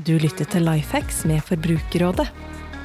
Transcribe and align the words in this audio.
Du 0.00 0.14
lytter 0.16 0.46
til 0.48 0.64
Lifehacks 0.64 1.18
med 1.28 1.42
Forbrukerrådet. 1.44 2.24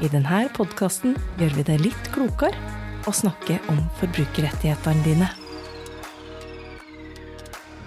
I 0.04 0.10
denne 0.12 0.42
podkasten 0.52 1.14
gjør 1.40 1.54
vi 1.56 1.64
det 1.70 1.78
litt 1.80 2.10
klokere 2.12 2.52
å 3.08 3.14
snakke 3.16 3.62
om 3.72 3.80
forbrukerrettighetene 4.02 5.06
dine. 5.06 5.30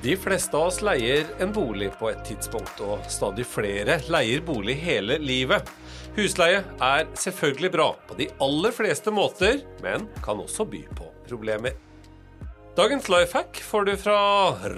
De 0.00 0.14
fleste 0.16 0.56
av 0.56 0.70
oss 0.70 0.80
leier 0.80 1.28
en 1.44 1.52
bolig 1.52 1.90
på 2.00 2.08
et 2.08 2.24
tidspunkt, 2.24 2.80
og 2.80 3.04
stadig 3.12 3.44
flere 3.44 3.98
leier 4.08 4.40
bolig 4.40 4.78
hele 4.80 5.20
livet. 5.20 5.68
Husleie 6.16 6.64
er 6.80 7.12
selvfølgelig 7.12 7.74
bra 7.76 7.90
på 8.08 8.16
de 8.16 8.30
aller 8.40 8.72
fleste 8.72 9.12
måter, 9.12 9.60
men 9.84 10.08
kan 10.24 10.40
også 10.40 10.64
by 10.64 10.86
på 10.96 11.12
problemer. 11.28 11.76
Dagens 12.80 13.08
life 13.08 13.36
hack 13.38 13.56
får 13.56 13.84
du 13.84 13.96
fra 13.96 14.18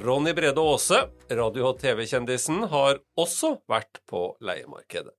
Ronny 0.03 0.33
Brede 0.35 0.61
Aase. 0.61 0.97
Radio- 1.31 1.69
og 1.69 1.77
TV-kjendisen 1.79 2.65
har 2.73 2.99
også 3.15 3.53
vært 3.71 4.01
på 4.11 4.23
leiemarkedet. 4.43 5.13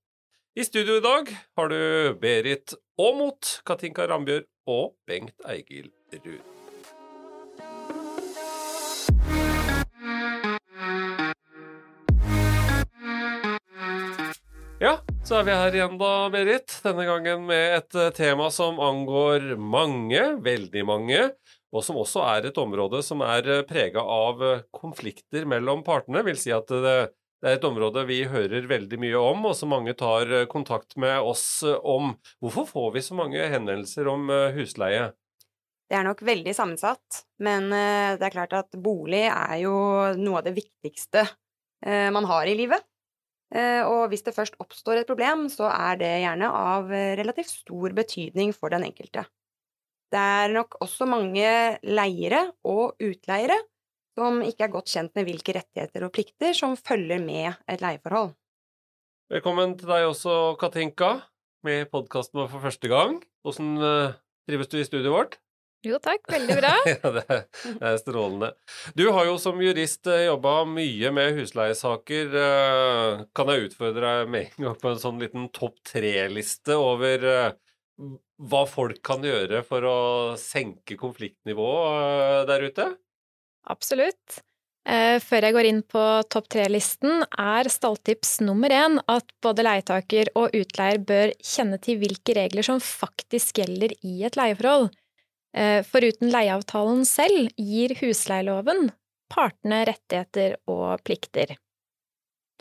I 0.59 0.65
studio 0.67 0.97
i 0.99 1.03
dag 1.05 1.31
har 1.31 1.71
du 1.71 1.77
Berit 2.19 2.75
Aamodt, 2.99 3.61
Katinka 3.63 4.03
Rambjørg 4.11 4.49
og 4.67 4.97
Bengt 5.07 5.39
Eigil 5.47 5.93
Ruud. 6.11 6.43
Ja, 14.83 14.97
så 15.23 15.39
er 15.39 15.47
vi 15.47 15.55
her 15.55 15.79
igjen 15.79 15.95
da, 16.03 16.13
Berit. 16.35 16.81
Denne 16.83 17.07
gangen 17.07 17.47
med 17.47 17.79
et 17.79 18.01
tema 18.19 18.51
som 18.51 18.83
angår 18.83 19.53
mange, 19.55 20.33
veldig 20.43 20.89
mange, 20.91 21.29
og 21.73 21.83
som 21.85 21.97
også 22.01 22.23
er 22.29 22.47
et 22.49 22.59
område 22.61 23.01
som 23.05 23.23
er 23.25 23.65
prega 23.69 24.03
av 24.03 24.43
eh, 24.45 24.63
konflikter 24.75 25.47
mellom 25.49 25.83
partene. 25.85 26.23
Vil 26.27 26.37
si 26.39 26.53
at 26.53 26.69
det, 26.69 26.95
det 27.41 27.49
er 27.49 27.57
et 27.57 27.67
område 27.67 28.05
vi 28.09 28.21
hører 28.29 28.69
veldig 28.69 28.99
mye 29.01 29.23
om, 29.33 29.49
og 29.49 29.57
som 29.57 29.73
mange 29.73 29.95
tar 29.97 30.29
eh, 30.29 30.47
kontakt 30.51 30.97
med 31.01 31.17
oss 31.19 31.63
om. 31.65 32.13
Hvorfor 32.43 32.69
får 32.69 32.95
vi 32.97 33.05
så 33.09 33.17
mange 33.19 33.49
henvendelser 33.55 34.09
om 34.11 34.31
husleie? 34.55 35.11
Det 35.89 35.99
er 35.99 36.07
nok 36.07 36.23
veldig 36.25 36.53
sammensatt, 36.55 37.25
men 37.43 37.67
det 37.69 38.23
er 38.23 38.33
klart 38.33 38.55
at 38.57 38.77
bolig 38.81 39.27
er 39.27 39.57
jo 39.61 39.75
noe 40.17 40.39
av 40.39 40.47
det 40.47 40.55
viktigste 40.55 41.25
man 42.15 42.25
har 42.25 42.47
i 42.49 42.55
livet. 42.57 42.81
Eh, 43.53 43.85
og 43.85 44.09
hvis 44.09 44.25
det 44.25 44.33
først 44.33 44.57
oppstår 44.61 45.01
et 45.01 45.09
problem, 45.09 45.45
så 45.51 45.67
er 45.69 45.99
det 46.01 46.11
gjerne 46.23 46.49
av 46.49 46.91
eh, 46.93 47.13
relativt 47.19 47.51
stor 47.53 47.93
betydning 47.93 48.53
for 48.55 48.73
den 48.73 48.85
enkelte. 48.87 49.27
Det 50.13 50.21
er 50.21 50.51
nok 50.53 50.75
også 50.83 51.07
mange 51.09 51.45
leiere 51.89 52.43
og 52.69 52.99
utleiere 53.01 53.55
som 54.13 54.43
ikke 54.45 54.67
er 54.67 54.73
godt 54.75 54.91
kjent 54.93 55.15
med 55.17 55.25
hvilke 55.25 55.55
rettigheter 55.57 56.03
og 56.05 56.11
plikter 56.13 56.53
som 56.53 56.75
følger 56.77 57.17
med 57.23 57.55
et 57.65 57.81
leieforhold. 57.81 58.35
Velkommen 59.33 59.73
til 59.79 59.89
deg 59.89 60.05
også, 60.05 60.35
Katinka, 60.61 61.15
med 61.65 61.89
podkasten 61.89 62.43
vår 62.43 62.51
for 62.51 62.61
første 62.61 62.91
gang. 62.91 63.17
Hvordan 63.41 63.71
eh, 63.81 64.13
trives 64.45 64.69
du 64.69 64.77
i 64.77 64.85
studioet 64.85 65.15
vårt? 65.15 65.39
Jo 65.83 65.97
takk, 66.03 66.29
veldig 66.29 66.59
bra. 66.61 66.75
ja, 66.93 67.13
det 67.17 67.25
er, 67.73 67.97
strålende. 68.03 68.51
Du 68.93 69.07
har 69.15 69.25
jo 69.31 69.39
som 69.41 69.65
jurist 69.65 70.05
eh, 70.05 70.27
jobba 70.27 70.59
mye 70.69 71.09
med 71.15 71.39
husleiesaker. 71.39 72.37
Eh, 72.43 73.25
kan 73.33 73.49
jeg 73.49 73.71
utfordre 73.71 74.13
deg 74.21 74.29
med 74.37 74.53
en 74.53 74.69
gang 74.69 74.77
på 74.77 74.93
en 74.93 75.01
sånn 75.07 75.25
liten 75.25 75.49
topp 75.57 75.81
tre-liste 75.89 76.77
over 76.77 77.57
hva 78.49 78.63
folk 78.69 79.01
kan 79.05 79.23
gjøre 79.25 79.63
for 79.67 79.85
å 79.87 79.99
senke 80.39 80.97
konfliktnivået 80.99 82.49
der 82.49 82.65
ute? 82.69 82.87
Absolutt. 83.71 84.41
Før 84.83 85.45
jeg 85.47 85.55
går 85.55 85.67
inn 85.69 85.77
på 85.87 86.01
topp 86.27 86.49
tre-listen, 86.51 87.21
er 87.39 87.69
stalltips 87.71 88.33
nummer 88.43 88.73
én 88.75 88.97
at 89.07 89.29
både 89.39 89.63
leietaker 89.63 90.33
og 90.35 90.51
utleier 90.59 90.99
bør 90.99 91.31
kjenne 91.39 91.79
til 91.79 92.01
hvilke 92.01 92.35
regler 92.35 92.67
som 92.67 92.81
faktisk 92.83 93.61
gjelder 93.61 93.95
i 94.03 94.25
et 94.27 94.35
leieforhold. 94.35 94.89
Eh, 95.55 95.79
foruten 95.87 96.33
leieavtalen 96.33 97.05
selv 97.07 97.47
gir 97.55 97.95
husleieloven 98.01 98.89
partene 99.33 99.83
rettigheter 99.89 100.57
og 100.69 101.01
plikter. 101.05 101.55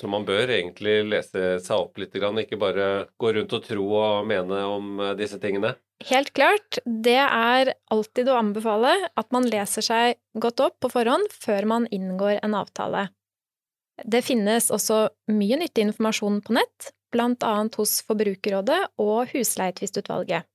Så 0.01 0.09
man 0.11 0.25
bør 0.27 0.51
egentlig 0.51 1.03
lese 1.07 1.57
seg 1.63 1.79
opp 1.79 2.01
litt, 2.01 2.15
ikke 2.17 2.59
bare 2.61 2.87
gå 3.21 3.33
rundt 3.37 3.53
og 3.55 3.65
tro 3.67 3.87
og 3.99 4.27
mene 4.27 4.63
om 4.67 5.01
eh, 5.01 5.17
disse 5.19 5.39
tingene? 5.43 5.75
Helt 6.09 6.33
klart. 6.35 6.81
Det 6.85 7.21
er 7.21 7.75
alltid 7.93 8.31
å 8.33 8.39
anbefale 8.41 8.95
at 9.15 9.29
man 9.35 9.47
leser 9.47 9.85
seg 9.87 10.17
godt 10.35 10.65
opp 10.65 10.81
på 10.83 10.91
forhånd 10.91 11.31
før 11.31 11.69
man 11.71 11.87
inngår 11.95 12.41
en 12.43 12.57
avtale. 12.59 13.11
Det 14.03 14.25
finnes 14.27 14.71
også 14.73 15.05
mye 15.31 15.61
nyttig 15.61 15.85
informasjon 15.87 16.41
på 16.43 16.57
nett, 16.57 16.91
blant 17.13 17.45
annet 17.47 17.77
hos 17.79 18.01
Forbrukerrådet 18.09 18.81
og 19.03 19.31
Husleietvistutvalget. 19.35 20.49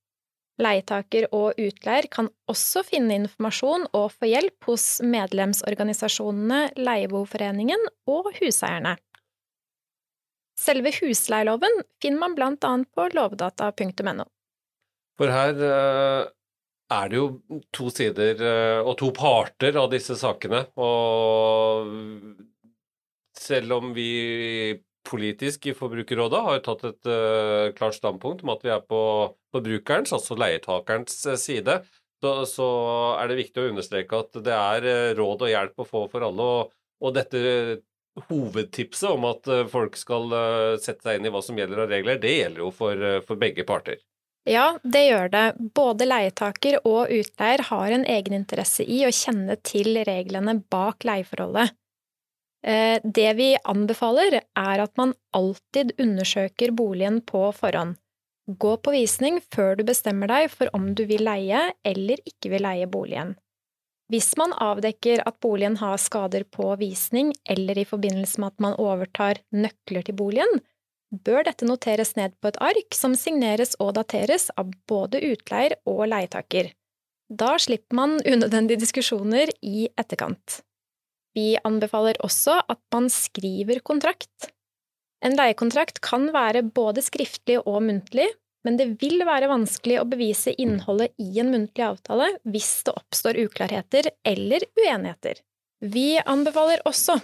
Leietaker 0.58 1.28
og 1.38 1.60
utleier 1.62 2.08
kan 2.10 2.32
også 2.50 2.82
finne 2.88 3.14
informasjon 3.20 3.86
og 3.94 4.10
få 4.16 4.32
hjelp 4.32 4.66
hos 4.72 4.98
medlemsorganisasjonene 5.06 6.80
Leieboerforeningen 6.82 7.86
og 8.10 8.32
Huseierne. 8.40 8.96
Selve 10.58 10.92
husleieloven 11.02 11.84
finner 12.02 12.24
man 12.24 12.36
blant 12.38 12.66
annet 12.66 12.90
på 12.98 13.06
lovdata.no. 13.14 14.26
For 15.18 15.34
her 15.34 15.62
uh, 15.62 16.24
er 16.98 17.12
det 17.12 17.20
jo 17.20 17.28
to 17.76 17.92
sider 17.94 18.42
uh, 18.42 18.82
og 18.82 18.98
to 19.02 19.12
parter 19.16 19.78
av 19.78 19.92
disse 19.94 20.18
sakene, 20.18 20.66
og 20.82 21.94
selv 23.38 23.78
om 23.78 23.94
vi 23.94 24.78
politisk 25.08 25.70
i 25.70 25.76
Forbrukerrådet 25.78 26.42
har 26.50 26.64
tatt 26.66 26.84
et 26.90 27.10
uh, 27.10 27.70
klart 27.78 27.96
standpunkt 27.96 28.42
om 28.44 28.52
at 28.54 28.66
vi 28.66 28.74
er 28.74 28.82
på 28.84 29.02
forbrukerens, 29.54 30.14
altså 30.18 30.36
leietakerens, 30.42 31.22
side, 31.40 31.80
så, 32.50 32.68
er 33.22 33.30
det 33.30 33.44
viktig 33.44 33.62
å 33.62 33.70
understreke 33.70 34.24
at 34.26 34.40
det 34.42 34.58
er 34.58 35.14
råd 35.20 35.46
og 35.46 35.52
hjelp 35.54 35.84
å 35.84 35.86
få 35.86 36.08
for 36.10 36.26
alle. 36.26 36.48
Og, 36.58 36.74
og 37.06 37.14
dette 37.14 37.42
hovedtipset 38.28 39.10
om 39.12 39.26
at 39.30 39.50
folk 39.72 39.98
skal 40.00 40.32
sette 40.82 41.06
seg 41.06 41.20
inn 41.20 41.30
i 41.30 41.32
hva 41.34 41.42
som 41.46 41.58
gjelder 41.60 41.84
av 41.84 41.92
regler, 41.94 42.20
det 42.22 42.34
gjelder 42.34 42.64
jo 42.64 42.72
for, 42.74 43.08
for 43.28 43.40
begge 43.42 43.66
parter. 43.68 44.02
Ja, 44.48 44.78
det 44.84 45.02
gjør 45.10 45.28
det. 45.32 45.46
Både 45.76 46.06
leietaker 46.08 46.80
og 46.88 47.12
utleier 47.12 47.66
har 47.68 47.92
en 47.92 48.06
egeninteresse 48.08 48.86
i 48.88 49.02
å 49.04 49.12
kjenne 49.12 49.58
til 49.60 50.00
reglene 50.08 50.62
bak 50.72 51.04
leieforholdet. 51.08 51.74
Eh, 52.64 52.98
det 53.04 53.34
vi 53.38 53.50
anbefaler, 53.64 54.40
er 54.42 54.84
at 54.84 54.94
man 55.00 55.14
alltid 55.36 55.92
undersøker 56.00 56.72
boligen 56.72 57.20
på 57.28 57.50
forhånd. 57.60 57.98
Gå 58.48 58.78
på 58.80 58.94
visning 58.96 59.42
før 59.52 59.76
du 59.76 59.84
bestemmer 59.88 60.32
deg 60.32 60.48
for 60.54 60.72
om 60.76 60.94
du 60.96 61.04
vil 61.10 61.26
leie 61.28 61.68
eller 61.84 62.24
ikke 62.24 62.54
vil 62.56 62.64
leie 62.64 62.88
boligen. 62.88 63.36
Hvis 64.12 64.32
man 64.40 64.54
avdekker 64.56 65.22
at 65.28 65.40
boligen 65.44 65.76
har 65.82 66.00
skader 66.00 66.46
på 66.48 66.70
visning 66.80 67.34
eller 67.50 67.78
i 67.78 67.88
forbindelse 67.88 68.40
med 68.40 68.54
at 68.54 68.64
man 68.64 68.78
overtar 68.80 69.42
nøkler 69.52 70.06
til 70.08 70.16
boligen, 70.16 70.62
bør 71.12 71.44
dette 71.48 71.68
noteres 71.68 72.16
ned 72.16 72.36
på 72.40 72.52
et 72.52 72.60
ark 72.64 72.96
som 72.96 73.16
signeres 73.20 73.76
og 73.84 73.96
dateres 74.00 74.48
av 74.60 74.72
både 74.88 75.22
utleier 75.28 75.78
og 75.88 76.06
leietaker. 76.12 76.72
Da 77.28 77.58
slipper 77.60 78.00
man 78.00 78.18
unødvendige 78.34 78.84
diskusjoner 78.86 79.52
i 79.62 79.90
etterkant. 80.00 80.62
Vi 81.36 81.58
anbefaler 81.68 82.18
også 82.26 82.62
at 82.64 82.82
man 82.96 83.12
skriver 83.14 83.84
kontrakt. 83.86 84.52
En 85.26 85.36
leiekontrakt 85.38 86.00
kan 86.06 86.30
være 86.34 86.64
både 86.64 87.04
skriftlig 87.06 87.60
og 87.66 87.82
muntlig, 87.86 88.30
men 88.68 88.76
det 88.76 88.90
vil 89.00 89.22
være 89.24 89.48
vanskelig 89.48 90.02
å 90.02 90.08
bevise 90.12 90.52
innholdet 90.60 91.14
i 91.24 91.40
en 91.40 91.54
muntlig 91.54 91.86
avtale 91.86 92.34
hvis 92.52 92.72
det 92.84 92.98
oppstår 93.00 93.38
uklarheter 93.46 94.10
eller 94.28 94.66
uenigheter. 94.76 95.40
Vi 95.80 96.18
anbefaler 96.20 96.82
også 96.90 97.16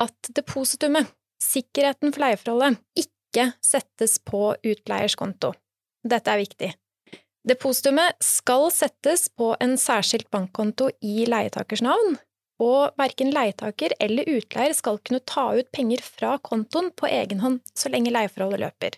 at 0.00 0.30
depositumet, 0.32 1.10
sikkerheten 1.44 2.14
for 2.14 2.24
leieforholdet, 2.24 2.78
ikke 2.96 3.50
settes 3.60 4.16
på 4.24 4.54
utleiers 4.56 5.18
konto. 5.20 5.52
Dette 6.00 6.32
er 6.32 6.40
viktig. 6.40 6.70
Depositumet 7.44 8.16
skal 8.24 8.70
settes 8.72 9.26
på 9.36 9.50
en 9.60 9.76
særskilt 9.80 10.30
bankkonto 10.32 10.88
i 11.04 11.26
leietakers 11.28 11.82
navn, 11.84 12.16
og 12.60 12.96
verken 13.00 13.34
leietaker 13.34 13.98
eller 14.00 14.28
utleier 14.32 14.72
skal 14.76 14.96
kunne 15.04 15.20
ta 15.28 15.46
ut 15.58 15.68
penger 15.76 16.00
fra 16.04 16.38
kontoen 16.40 16.88
på 16.96 17.08
egen 17.08 17.44
hånd 17.44 17.60
så 17.76 17.92
lenge 17.92 18.12
leieforholdet 18.16 18.64
løper. 18.64 18.96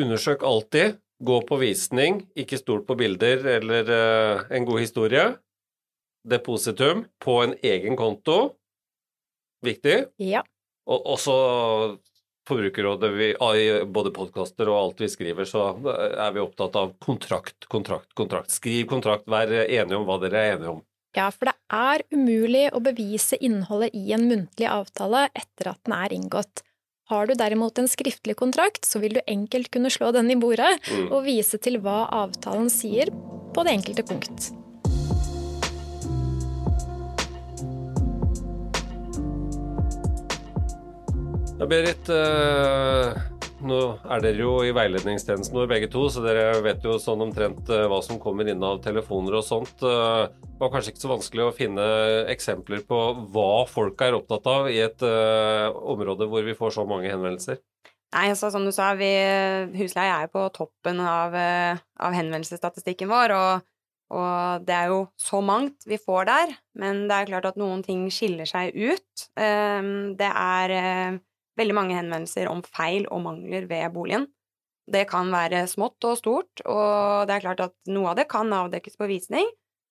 Undersøk 0.00 0.44
alltid, 0.46 0.96
gå 1.24 1.38
på 1.48 1.58
visning, 1.60 2.22
ikke 2.38 2.60
stol 2.60 2.84
på 2.86 2.96
bilder 2.98 3.46
eller 3.58 3.90
uh, 3.90 4.44
en 4.54 4.66
god 4.68 4.82
historie. 4.82 5.24
Depositum 6.28 7.06
på 7.22 7.40
en 7.44 7.54
egen 7.64 7.96
konto, 7.98 8.38
viktig. 9.64 10.02
Ja. 10.22 10.44
Og 10.88 11.10
også 11.14 11.36
Forbrukerrådet, 12.48 13.10
vi, 13.12 13.26
både 13.92 14.12
podkaster 14.16 14.70
og 14.72 14.78
alt 14.78 15.02
vi 15.04 15.08
skriver, 15.12 15.44
så 15.48 15.66
er 15.84 16.30
vi 16.32 16.40
opptatt 16.40 16.78
av 16.80 16.94
kontrakt, 17.04 17.66
kontrakt, 17.68 18.14
kontrakt. 18.16 18.54
Skriv 18.54 18.86
kontrakt, 18.88 19.26
vær 19.28 19.52
enige 19.66 19.98
om 19.98 20.06
hva 20.08 20.16
dere 20.22 20.40
er 20.40 20.54
enige 20.56 20.72
om. 20.78 20.80
Ja, 21.16 21.28
for 21.34 21.50
det 21.50 21.56
er 21.74 22.04
umulig 22.14 22.68
å 22.72 22.80
bevise 22.84 23.36
innholdet 23.44 23.96
i 23.96 24.14
en 24.16 24.24
muntlig 24.30 24.68
avtale 24.70 25.26
etter 25.36 25.72
at 25.74 25.80
den 25.84 25.96
er 25.98 26.14
inngått. 26.14 26.62
Har 27.08 27.26
du 27.26 27.32
derimot 27.34 27.78
en 27.80 27.88
skriftlig 27.88 28.34
kontrakt, 28.36 28.84
så 28.84 29.00
vil 29.00 29.14
du 29.16 29.20
enkelt 29.26 29.70
kunne 29.72 29.90
slå 29.92 30.10
den 30.12 30.30
i 30.30 30.36
bordet 30.36 30.74
Mm. 30.90 31.10
og 31.12 31.24
vise 31.24 31.58
til 31.58 31.78
hva 31.80 32.04
avtalen 32.12 32.68
sier 32.68 33.08
på 33.54 33.64
det 33.64 33.72
enkelte 33.78 34.04
punkt. 34.04 34.50
Ja, 41.58 41.66
Berit, 41.66 42.08
eh, 42.08 43.22
nå 43.64 43.78
er 44.06 44.22
dere 44.22 44.42
jo 44.42 44.52
i 44.66 44.72
veiledningstjenesten 44.74 45.56
vår 45.56 45.68
begge 45.70 45.88
to, 45.92 46.04
så 46.12 46.22
dere 46.24 46.60
vet 46.64 46.84
jo 46.86 46.96
sånn 47.02 47.22
omtrent 47.24 47.70
eh, 47.72 47.86
hva 47.90 48.00
som 48.04 48.20
kommer 48.22 48.48
inn 48.48 48.62
av 48.64 48.80
telefoner 48.84 49.38
og 49.40 49.44
sånt. 49.46 49.82
Eh, 49.82 50.24
det 50.30 50.60
var 50.60 50.72
kanskje 50.72 50.94
ikke 50.94 51.04
så 51.04 51.12
vanskelig 51.12 51.44
å 51.46 51.54
finne 51.56 51.86
eksempler 52.30 52.84
på 52.86 52.98
hva 53.34 53.64
folk 53.70 54.00
er 54.04 54.16
opptatt 54.18 54.46
av 54.50 54.68
i 54.72 54.80
et 54.82 55.02
uh, 55.06 55.70
område 55.70 56.26
hvor 56.26 56.42
vi 56.42 56.56
får 56.58 56.74
så 56.74 56.84
mange 56.88 57.10
henvendelser. 57.12 57.60
Nei, 58.16 58.24
altså 58.32 58.50
som 58.50 58.64
du 58.66 58.72
sa, 58.74 58.88
vi, 58.98 59.10
husleie 59.78 60.10
er 60.10 60.26
jo 60.26 60.32
på 60.34 60.46
toppen 60.56 60.98
av, 61.04 61.36
av 61.36 62.16
henvendelsesstatistikken 62.16 63.10
vår, 63.10 63.34
og, 63.36 63.68
og 64.16 64.66
det 64.66 64.74
er 64.74 64.90
jo 64.90 65.04
så 65.20 65.42
mangt 65.44 65.86
vi 65.86 66.00
får 66.02 66.26
der, 66.30 66.56
men 66.80 67.04
det 67.06 67.20
er 67.20 67.30
klart 67.30 67.50
at 67.52 67.60
noen 67.60 67.84
ting 67.86 68.08
skiller 68.10 68.48
seg 68.48 68.74
ut. 68.74 69.28
Det 69.36 70.30
er 70.32 70.74
veldig 71.58 71.76
mange 71.76 71.96
henvendelser 71.98 72.50
om 72.50 72.62
feil 72.64 73.06
og 73.12 73.24
mangler 73.26 73.66
ved 73.70 73.92
boligen. 73.94 74.28
Det 74.88 75.04
kan 75.10 75.28
være 75.32 75.66
smått 75.68 76.04
og 76.08 76.16
stort, 76.16 76.62
og 76.64 77.28
det 77.28 77.36
er 77.36 77.44
klart 77.44 77.64
at 77.66 77.74
noe 77.92 78.12
av 78.12 78.20
det 78.20 78.28
kan 78.30 78.52
avdekkes 78.56 78.96
på 78.96 79.08
visning, 79.10 79.50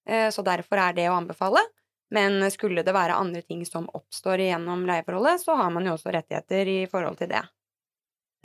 eh, 0.10 0.30
så 0.34 0.42
derfor 0.46 0.82
er 0.82 0.96
det 0.98 1.10
å 1.12 1.18
anbefale. 1.20 1.62
Men 2.10 2.40
skulle 2.52 2.86
det 2.88 2.96
være 2.96 3.18
andre 3.20 3.44
ting 3.44 3.66
som 3.68 3.90
oppstår 3.94 4.42
gjennom 4.46 4.86
leieforholdet, 4.88 5.44
så 5.44 5.58
har 5.60 5.74
man 5.76 5.86
jo 5.86 5.98
også 5.98 6.14
rettigheter 6.16 6.72
i 6.72 6.80
forhold 6.90 7.20
til 7.20 7.30
det. 7.34 7.44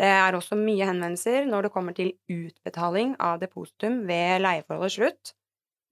Det 0.00 0.08
er 0.08 0.34
også 0.34 0.56
mye 0.58 0.88
henvendelser 0.88 1.46
når 1.46 1.66
det 1.68 1.72
kommer 1.74 1.94
til 1.94 2.10
utbetaling 2.32 3.14
av 3.22 3.38
depositum 3.42 4.02
ved 4.08 4.42
leieforholdets 4.42 4.98
slutt, 4.98 5.32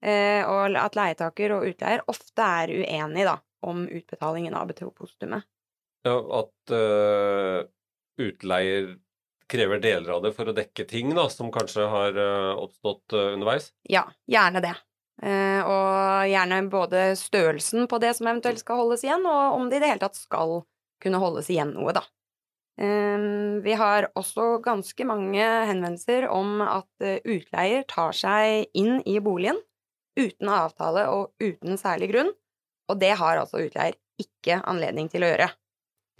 eh, 0.03 0.43
og 0.43 0.75
at 0.81 0.97
leietaker 0.99 1.55
og 1.55 1.69
utleier 1.69 2.03
ofte 2.11 2.43
er 2.61 2.75
uenige 2.75 3.29
da, 3.29 3.37
om 3.63 3.85
utbetalingen 3.87 4.57
av 4.57 4.67
depositumet. 4.73 5.47
Ja, 6.07 6.17
at 6.41 6.73
uh, 6.73 7.61
utleier 8.21 8.95
krever 9.51 9.81
deler 9.83 10.15
av 10.15 10.23
det 10.25 10.31
for 10.33 10.49
å 10.49 10.55
dekke 10.55 10.85
ting 10.89 11.11
da, 11.13 11.27
som 11.29 11.51
kanskje 11.53 11.85
har 11.91 12.17
uh, 12.17 12.61
oppstått 12.63 13.17
uh, 13.17 13.33
underveis. 13.35 13.69
Ja, 13.89 14.07
gjerne 14.29 14.63
det. 14.63 14.77
Og 15.21 16.23
gjerne 16.25 16.63
både 16.71 17.11
størrelsen 17.19 17.85
på 17.85 17.99
det 18.01 18.15
som 18.17 18.25
eventuelt 18.31 18.57
skal 18.57 18.79
holdes 18.79 19.03
igjen, 19.05 19.21
og 19.29 19.53
om 19.53 19.67
det 19.69 19.77
i 19.77 19.81
det 19.83 19.91
hele 19.91 20.01
tatt 20.01 20.17
skal 20.17 20.63
kunne 21.03 21.19
holdes 21.21 21.51
igjen 21.53 21.75
noe, 21.75 21.93
da. 21.93 22.01
Eh, 22.81 23.27
vi 23.61 23.75
har 23.77 24.07
også 24.17 24.47
ganske 24.65 25.05
mange 25.05 25.45
henvendelser 25.69 26.25
om 26.25 26.63
at 26.65 27.05
utleier 27.21 27.85
tar 27.91 28.17
seg 28.17 28.71
inn 28.73 28.97
i 29.05 29.19
boligen 29.21 29.61
uten 30.17 30.49
avtale 30.49 31.05
og 31.13 31.35
uten 31.37 31.77
særlig 31.77 32.09
grunn, 32.15 32.33
og 32.89 32.97
det 33.03 33.13
har 33.21 33.43
altså 33.43 33.61
utleier 33.61 33.99
ikke 34.21 34.63
anledning 34.65 35.11
til 35.11 35.21
å 35.21 35.31
gjøre. 35.35 35.51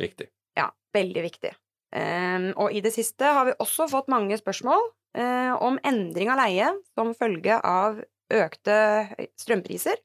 Viktig. 0.01 0.29
Ja, 0.57 0.69
veldig 0.95 1.23
viktig. 1.27 1.53
Um, 1.91 2.51
og 2.55 2.71
i 2.71 2.81
det 2.83 2.93
siste 2.95 3.27
har 3.35 3.49
vi 3.49 3.57
også 3.59 3.89
fått 3.91 4.11
mange 4.11 4.37
spørsmål 4.39 4.85
uh, 5.19 5.53
om 5.59 5.79
endring 5.87 6.31
av 6.31 6.39
leie 6.39 6.69
som 6.95 7.11
følge 7.17 7.57
av 7.57 7.99
økte 8.31 8.75
strømpriser. 9.39 9.99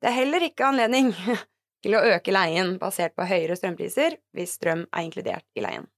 Det 0.00 0.08
er 0.08 0.20
heller 0.22 0.46
ikke 0.46 0.68
anledning 0.70 1.10
til 1.84 1.96
å 1.98 2.04
øke 2.14 2.34
leien 2.34 2.76
basert 2.80 3.16
på 3.18 3.26
høyere 3.26 3.58
strømpriser 3.58 4.20
hvis 4.36 4.54
strøm 4.60 4.86
er 4.88 5.08
inkludert 5.08 5.46
i 5.58 5.64
leien. 5.66 5.88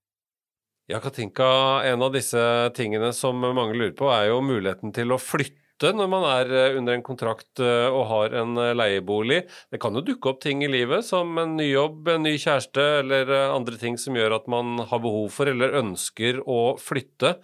Ja, 0.91 0.99
Katinka, 1.01 1.47
en 1.87 2.03
av 2.03 2.11
disse 2.13 2.43
tingene 2.77 3.13
som 3.15 3.39
mange 3.39 3.77
lurer 3.77 3.95
på, 3.97 4.09
er 4.11 4.33
jo 4.33 4.41
muligheten 4.45 4.91
til 4.97 5.15
å 5.15 5.21
flytte 5.21 5.62
når 5.91 6.11
man 6.13 6.27
er 6.29 6.53
eh, 6.53 6.77
under 6.79 6.95
en 6.95 7.05
kontrakt 7.05 7.63
eh, 7.63 7.89
og 7.91 8.05
har 8.11 8.37
en 8.43 8.55
eh, 8.61 8.75
leiebolig. 8.79 9.41
Det 9.73 9.81
kan 9.83 9.97
jo 9.99 10.05
dukke 10.07 10.31
opp 10.31 10.43
ting 10.45 10.63
i 10.63 10.71
livet 10.71 11.07
som 11.07 11.35
en 11.43 11.57
ny 11.59 11.73
jobb, 11.73 12.13
en 12.13 12.27
ny 12.29 12.37
kjæreste 12.37 12.85
eller 13.01 13.33
andre 13.49 13.81
ting 13.81 13.99
som 13.99 14.17
gjør 14.19 14.37
at 14.39 14.47
man 14.53 14.85
har 14.91 15.03
behov 15.03 15.33
for 15.35 15.51
eller 15.51 15.75
ønsker 15.83 16.43
å 16.47 16.77
flytte. 16.81 17.37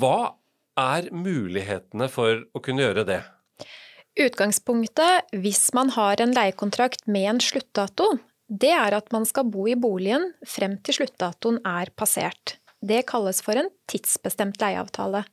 Hva 0.00 0.34
er 0.76 1.10
mulighetene 1.14 2.10
for 2.12 2.42
å 2.52 2.62
kunne 2.64 2.84
gjøre 2.88 3.06
det? 3.08 3.22
Utgangspunktet, 4.16 5.28
hvis 5.36 5.68
man 5.76 5.92
har 5.92 6.22
en 6.24 6.32
leiekontrakt 6.36 7.04
med 7.04 7.30
en 7.34 7.40
sluttdato, 7.44 8.14
det 8.48 8.72
er 8.72 8.94
at 8.96 9.10
man 9.12 9.26
skal 9.28 9.48
bo 9.50 9.66
i 9.68 9.76
boligen 9.76 10.30
frem 10.46 10.78
til 10.86 11.00
sluttdatoen 11.00 11.58
er 11.68 11.90
passert. 11.98 12.56
Det 12.80 13.02
kalles 13.08 13.42
for 13.44 13.58
en 13.58 13.68
tidsbestemt 13.90 14.60
leieavtale. 14.62 15.24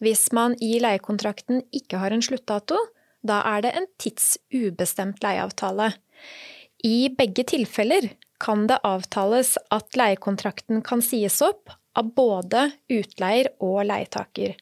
Hvis 0.00 0.30
man 0.36 0.56
i 0.64 0.78
leiekontrakten 0.80 1.62
ikke 1.76 2.00
har 2.00 2.14
en 2.14 2.24
sluttdato, 2.24 2.78
da 3.20 3.42
er 3.52 3.66
det 3.66 3.74
en 3.76 3.88
tidsubestemt 4.00 5.20
leieavtale. 5.24 5.92
I 6.84 7.10
begge 7.12 7.44
tilfeller 7.44 8.08
kan 8.40 8.64
det 8.70 8.80
avtales 8.88 9.56
at 9.74 9.96
leiekontrakten 10.00 10.80
kan 10.86 11.04
sies 11.04 11.42
opp 11.44 11.74
av 11.98 12.14
både 12.16 12.70
utleier 12.88 13.52
og 13.60 13.82
leietaker. 13.90 14.56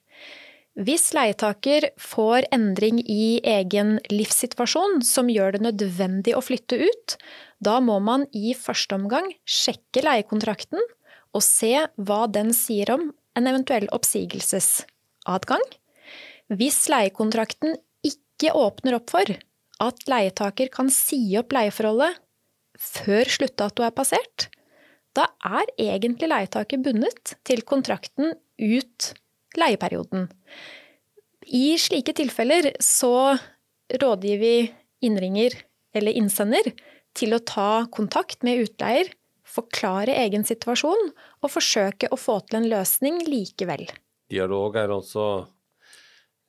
Hvis 0.78 1.08
leietaker 1.14 1.88
får 1.98 2.46
endring 2.54 3.00
i 3.02 3.40
egen 3.42 3.96
livssituasjon 4.12 5.00
som 5.06 5.30
gjør 5.30 5.56
det 5.56 5.62
nødvendig 5.66 6.36
å 6.38 6.42
flytte 6.44 6.78
ut, 6.78 7.16
da 7.58 7.78
må 7.82 7.98
man 8.02 8.28
i 8.30 8.54
første 8.54 8.94
omgang 8.94 9.26
sjekke 9.42 10.04
leiekontrakten 10.06 10.82
og 11.34 11.42
se 11.42 11.74
hva 11.98 12.20
den 12.30 12.54
sier 12.54 12.94
om 12.94 13.10
en 13.38 13.50
eventuell 13.50 13.90
oppsigelsesadgang. 15.28 15.76
Hvis 16.48 16.86
leiekontrakten 16.88 17.76
ikke 18.06 18.54
åpner 18.56 18.96
opp 18.96 19.12
for 19.12 19.28
at 19.84 20.06
leietaker 20.08 20.70
kan 20.72 20.88
si 20.90 21.20
opp 21.38 21.52
leieforholdet 21.52 22.16
før 22.78 23.28
sluttdato 23.28 23.84
er 23.84 23.92
passert, 23.92 24.48
da 25.12 25.26
er 25.44 25.68
egentlig 25.76 26.30
leietaker 26.30 26.80
bundet 26.80 27.34
til 27.44 27.64
kontrakten 27.68 28.32
ut 28.58 29.12
leieperioden. 29.58 30.28
I 31.48 31.76
slike 31.80 32.14
tilfeller 32.16 32.72
så 32.84 33.36
rådgir 33.88 34.40
vi 34.40 34.54
innringer 35.04 35.54
eller 35.96 36.16
innsender 36.16 36.72
til 37.18 37.34
å 37.34 37.42
ta 37.42 37.86
kontakt 37.90 38.44
med 38.46 38.62
utleier, 38.64 39.08
forklare 39.48 40.16
egen 40.24 40.44
situasjon 40.44 41.08
og 41.42 41.50
forsøke 41.50 42.10
å 42.12 42.20
få 42.20 42.38
til 42.46 42.60
en 42.60 42.68
løsning 42.70 43.22
likevel. 43.26 43.88
Dialog 44.28 44.76
er 44.76 44.92
altså 44.92 45.28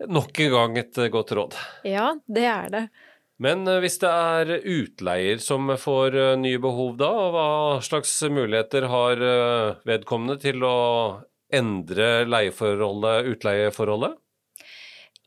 nok 0.08 0.40
en 0.40 0.52
gang 0.54 0.80
et 0.80 0.98
eh, 0.98 1.12
godt 1.12 1.34
råd. 1.36 1.56
Ja, 1.88 2.14
det 2.28 2.46
er 2.48 2.74
det. 2.74 2.84
Men 3.40 3.68
eh, 3.68 3.80
hvis 3.84 4.00
det 4.02 4.10
er 4.12 4.54
utleier 4.64 5.44
som 5.44 5.72
får 5.80 6.16
eh, 6.16 6.36
nye 6.40 6.60
behov 6.62 6.96
da, 7.00 7.12
hva 7.34 7.50
slags 7.84 8.14
muligheter 8.32 8.88
har 8.92 9.24
vedkommende 9.88 10.40
til 10.44 10.64
å 10.64 10.80
endre 11.50 12.28
leieforholdet, 12.30 13.32
utleieforholdet? 13.34 14.20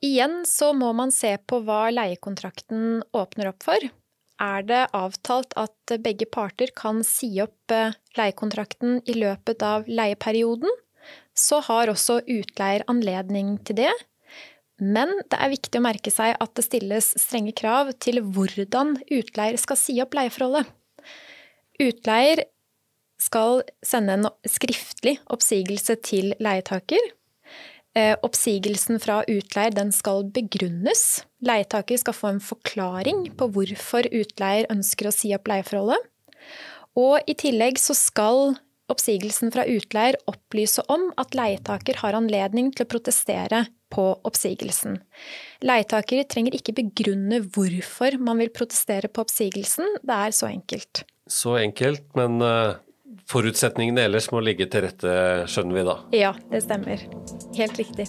Igjen 0.02 0.42
så 0.48 0.72
må 0.74 0.90
man 0.98 1.12
se 1.14 1.36
på 1.46 1.60
hva 1.66 1.86
leiekontrakten 1.94 3.02
åpner 3.14 3.52
opp 3.52 3.66
for. 3.66 3.90
Er 4.42 4.64
det 4.66 4.80
avtalt 4.98 5.52
at 5.60 5.92
begge 6.02 6.26
parter 6.26 6.72
kan 6.74 7.04
si 7.06 7.36
opp 7.42 7.70
leiekontrakten 8.18 8.98
i 9.06 9.14
løpet 9.14 9.62
av 9.62 9.86
leieperioden, 9.86 10.70
så 11.38 11.60
har 11.64 11.90
også 11.92 12.20
utleier 12.28 12.84
anledning 12.90 13.56
til 13.66 13.82
det. 13.84 13.92
Men 14.82 15.12
det 15.30 15.38
er 15.38 15.52
viktig 15.52 15.78
å 15.78 15.84
merke 15.84 16.10
seg 16.10 16.34
at 16.42 16.54
det 16.58 16.66
stilles 16.66 17.12
strenge 17.20 17.54
krav 17.56 17.92
til 18.02 18.20
hvordan 18.22 18.96
utleier 19.12 19.58
skal 19.60 19.78
si 19.78 19.98
opp 20.02 20.16
leieforholdet. 20.18 20.66
Utleier 21.82 22.46
skal 23.22 23.62
sende 23.86 24.16
en 24.18 24.30
skriftlig 24.48 25.18
oppsigelse 25.30 25.96
til 26.02 26.32
leietaker. 26.42 27.12
Eh, 27.94 28.14
Oppsigelsen 28.24 28.98
fra 29.02 29.20
utleier 29.28 29.92
skal 29.92 30.24
begrunnes. 30.32 31.22
Leietaker 31.44 32.00
skal 32.00 32.16
få 32.16 32.32
en 32.32 32.40
forklaring 32.40 33.26
på 33.36 33.50
hvorfor 33.52 34.08
utleier 34.08 34.70
ønsker 34.72 35.08
å 35.10 35.14
si 35.14 35.34
opp 35.36 35.50
leieforholdet. 35.52 36.00
Og 36.98 37.20
i 37.28 37.36
tillegg 37.38 37.78
så 37.80 37.94
skal 37.96 38.56
oppsigelsen 38.92 39.52
fra 39.54 39.64
utleier 39.68 40.18
opplyse 40.30 40.84
om 40.92 41.08
at 41.20 41.36
leietaker 41.36 42.00
har 42.02 42.18
anledning 42.18 42.70
til 42.72 42.86
å 42.86 42.90
protestere 42.92 43.64
på 43.92 44.06
oppsigelsen. 44.28 44.98
Leietaker 45.64 46.24
trenger 46.30 46.56
ikke 46.56 46.76
begrunne 46.78 47.42
hvorfor 47.52 48.16
man 48.22 48.40
vil 48.40 48.52
protestere 48.54 49.10
på 49.12 49.26
oppsigelsen, 49.26 49.98
det 50.02 50.18
er 50.28 50.36
så 50.36 50.48
enkelt. 50.48 51.04
Så 51.28 51.56
enkelt, 51.60 52.06
men 52.18 52.40
eh, 52.44 52.74
forutsetningene 53.30 54.08
ellers 54.08 54.30
må 54.32 54.42
ligge 54.44 54.68
til 54.72 54.86
rette, 54.88 55.16
skjønner 55.50 55.78
vi 55.78 55.88
da. 55.88 55.96
Ja, 56.16 56.34
det 56.52 56.64
stemmer. 56.66 57.08
Helt 57.58 57.80
riktig. 57.80 58.08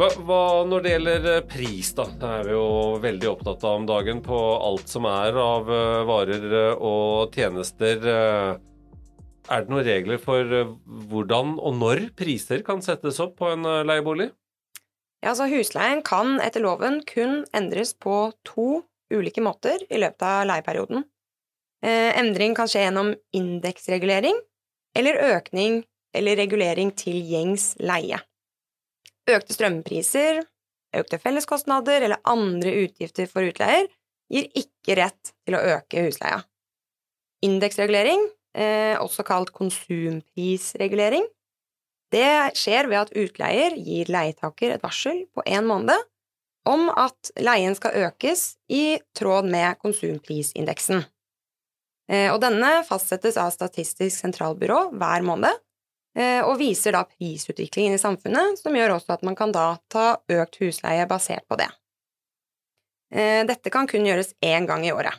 Hva, 0.00 0.06
hva 0.24 0.44
når 0.64 0.80
det 0.80 0.92
gjelder 0.94 1.26
eh, 1.28 1.42
pris, 1.44 1.90
da? 1.92 2.06
Det 2.16 2.28
er 2.32 2.46
vi 2.46 2.54
jo 2.54 2.66
veldig 3.02 3.26
opptatt 3.34 3.64
av 3.68 3.82
om 3.82 3.82
dagen 3.84 4.22
på 4.24 4.38
alt 4.56 4.88
som 4.88 5.04
er 5.04 5.36
av 5.36 5.68
eh, 5.68 5.96
varer 6.08 6.46
eh, 6.56 6.84
og 6.88 7.36
tjenester. 7.36 8.06
Er 8.08 9.66
det 9.66 9.68
noen 9.68 9.84
regler 9.84 10.22
for 10.22 10.54
hvordan 11.10 11.58
og 11.58 11.76
når 11.76 12.00
priser 12.16 12.64
kan 12.64 12.80
settes 12.80 13.20
opp 13.20 13.34
på 13.42 13.50
en 13.52 13.68
leiebolig? 13.84 14.30
Ja, 15.20 15.34
altså 15.34 15.50
Husleien 15.52 16.00
kan 16.06 16.38
etter 16.40 16.64
loven 16.64 17.02
kun 17.04 17.42
endres 17.52 17.92
på 17.92 18.30
to 18.48 18.86
ulike 19.12 19.44
måter 19.44 19.84
i 19.90 20.00
løpet 20.00 20.24
av 20.24 20.46
leieperioden. 20.48 21.04
Eh, 21.84 22.08
endring 22.16 22.56
kan 22.56 22.72
skje 22.72 22.86
gjennom 22.86 23.12
indeksregulering 23.36 24.40
eller 24.96 25.20
økning 25.34 25.82
eller 26.16 26.40
regulering 26.40 26.96
til 26.96 27.20
gjengs 27.20 27.74
leie. 27.84 28.24
Økte 29.28 29.54
strømpriser, 29.54 30.40
økte 30.96 31.18
felleskostnader 31.20 32.06
eller 32.06 32.22
andre 32.28 32.72
utgifter 32.84 33.28
for 33.30 33.46
utleier 33.46 33.88
gir 34.30 34.46
ikke 34.56 34.96
rett 34.98 35.34
til 35.44 35.58
å 35.58 35.64
øke 35.76 36.06
husleia. 36.06 36.40
Indeksregulering, 37.44 38.24
eh, 38.54 38.96
også 39.00 39.24
kalt 39.26 39.52
konsumprisregulering, 39.52 41.26
det 42.10 42.56
skjer 42.58 42.88
ved 42.90 42.98
at 43.04 43.14
utleier 43.14 43.76
gir 43.78 44.10
leietaker 44.10 44.74
et 44.74 44.82
varsel 44.82 45.26
på 45.34 45.44
én 45.46 45.66
måned 45.66 46.08
om 46.68 46.88
at 46.90 47.30
leien 47.40 47.76
skal 47.78 47.96
økes 48.08 48.56
i 48.68 48.98
tråd 49.16 49.48
med 49.50 49.78
konsumprisindeksen. 49.80 51.04
Eh, 52.10 52.28
og 52.32 52.40
denne 52.42 52.80
fastsettes 52.86 53.38
av 53.40 53.52
Statistisk 53.54 54.18
sentralbyrå 54.18 54.90
hver 54.98 55.24
måned, 55.26 55.54
og 56.18 56.56
viser 56.58 56.96
da 56.96 57.04
prisutviklingen 57.06 57.94
i 57.94 58.00
samfunnet, 58.02 58.58
som 58.58 58.74
gjør 58.74 58.96
også 58.96 59.14
at 59.14 59.22
man 59.22 59.36
kan 59.38 59.52
da 59.54 59.76
ta 59.92 60.16
økt 60.26 60.58
husleie 60.58 61.04
basert 61.06 61.46
på 61.46 61.58
det. 61.60 61.68
Eh, 63.10 63.42
dette 63.46 63.72
kan 63.74 63.88
kun 63.90 64.06
gjøres 64.06 64.34
én 64.44 64.66
gang 64.70 64.86
i 64.86 64.92
året. 64.94 65.18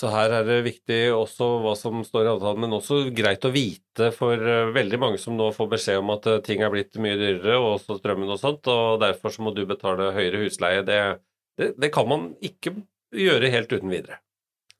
Så 0.00 0.10
her 0.10 0.32
er 0.40 0.46
det 0.46 0.64
viktig 0.66 0.98
også 1.14 1.46
hva 1.62 1.76
som 1.78 2.00
står 2.04 2.26
i 2.26 2.30
avtalen, 2.32 2.64
men 2.64 2.74
også 2.74 3.04
greit 3.14 3.44
å 3.46 3.52
vite 3.54 4.10
for 4.16 4.40
veldig 4.74 4.98
mange 4.98 5.20
som 5.22 5.36
nå 5.38 5.52
får 5.54 5.68
beskjed 5.76 6.00
om 6.00 6.10
at 6.16 6.26
ting 6.44 6.64
er 6.66 6.72
blitt 6.72 6.98
mye 6.98 7.14
dyrere, 7.20 7.60
og 7.60 7.76
også 7.76 8.00
strømmen 8.00 8.32
og 8.34 8.40
sånt, 8.40 8.66
og 8.72 8.98
derfor 9.04 9.30
så 9.30 9.46
må 9.46 9.54
du 9.54 9.62
betale 9.70 10.10
høyere 10.16 10.42
husleie. 10.42 10.82
Det, 10.88 10.98
det, 11.60 11.70
det 11.78 11.92
kan 11.94 12.10
man 12.10 12.32
ikke 12.42 12.74
gjøre 13.14 13.52
helt 13.54 13.70
uten 13.70 13.94
videre. 13.94 14.18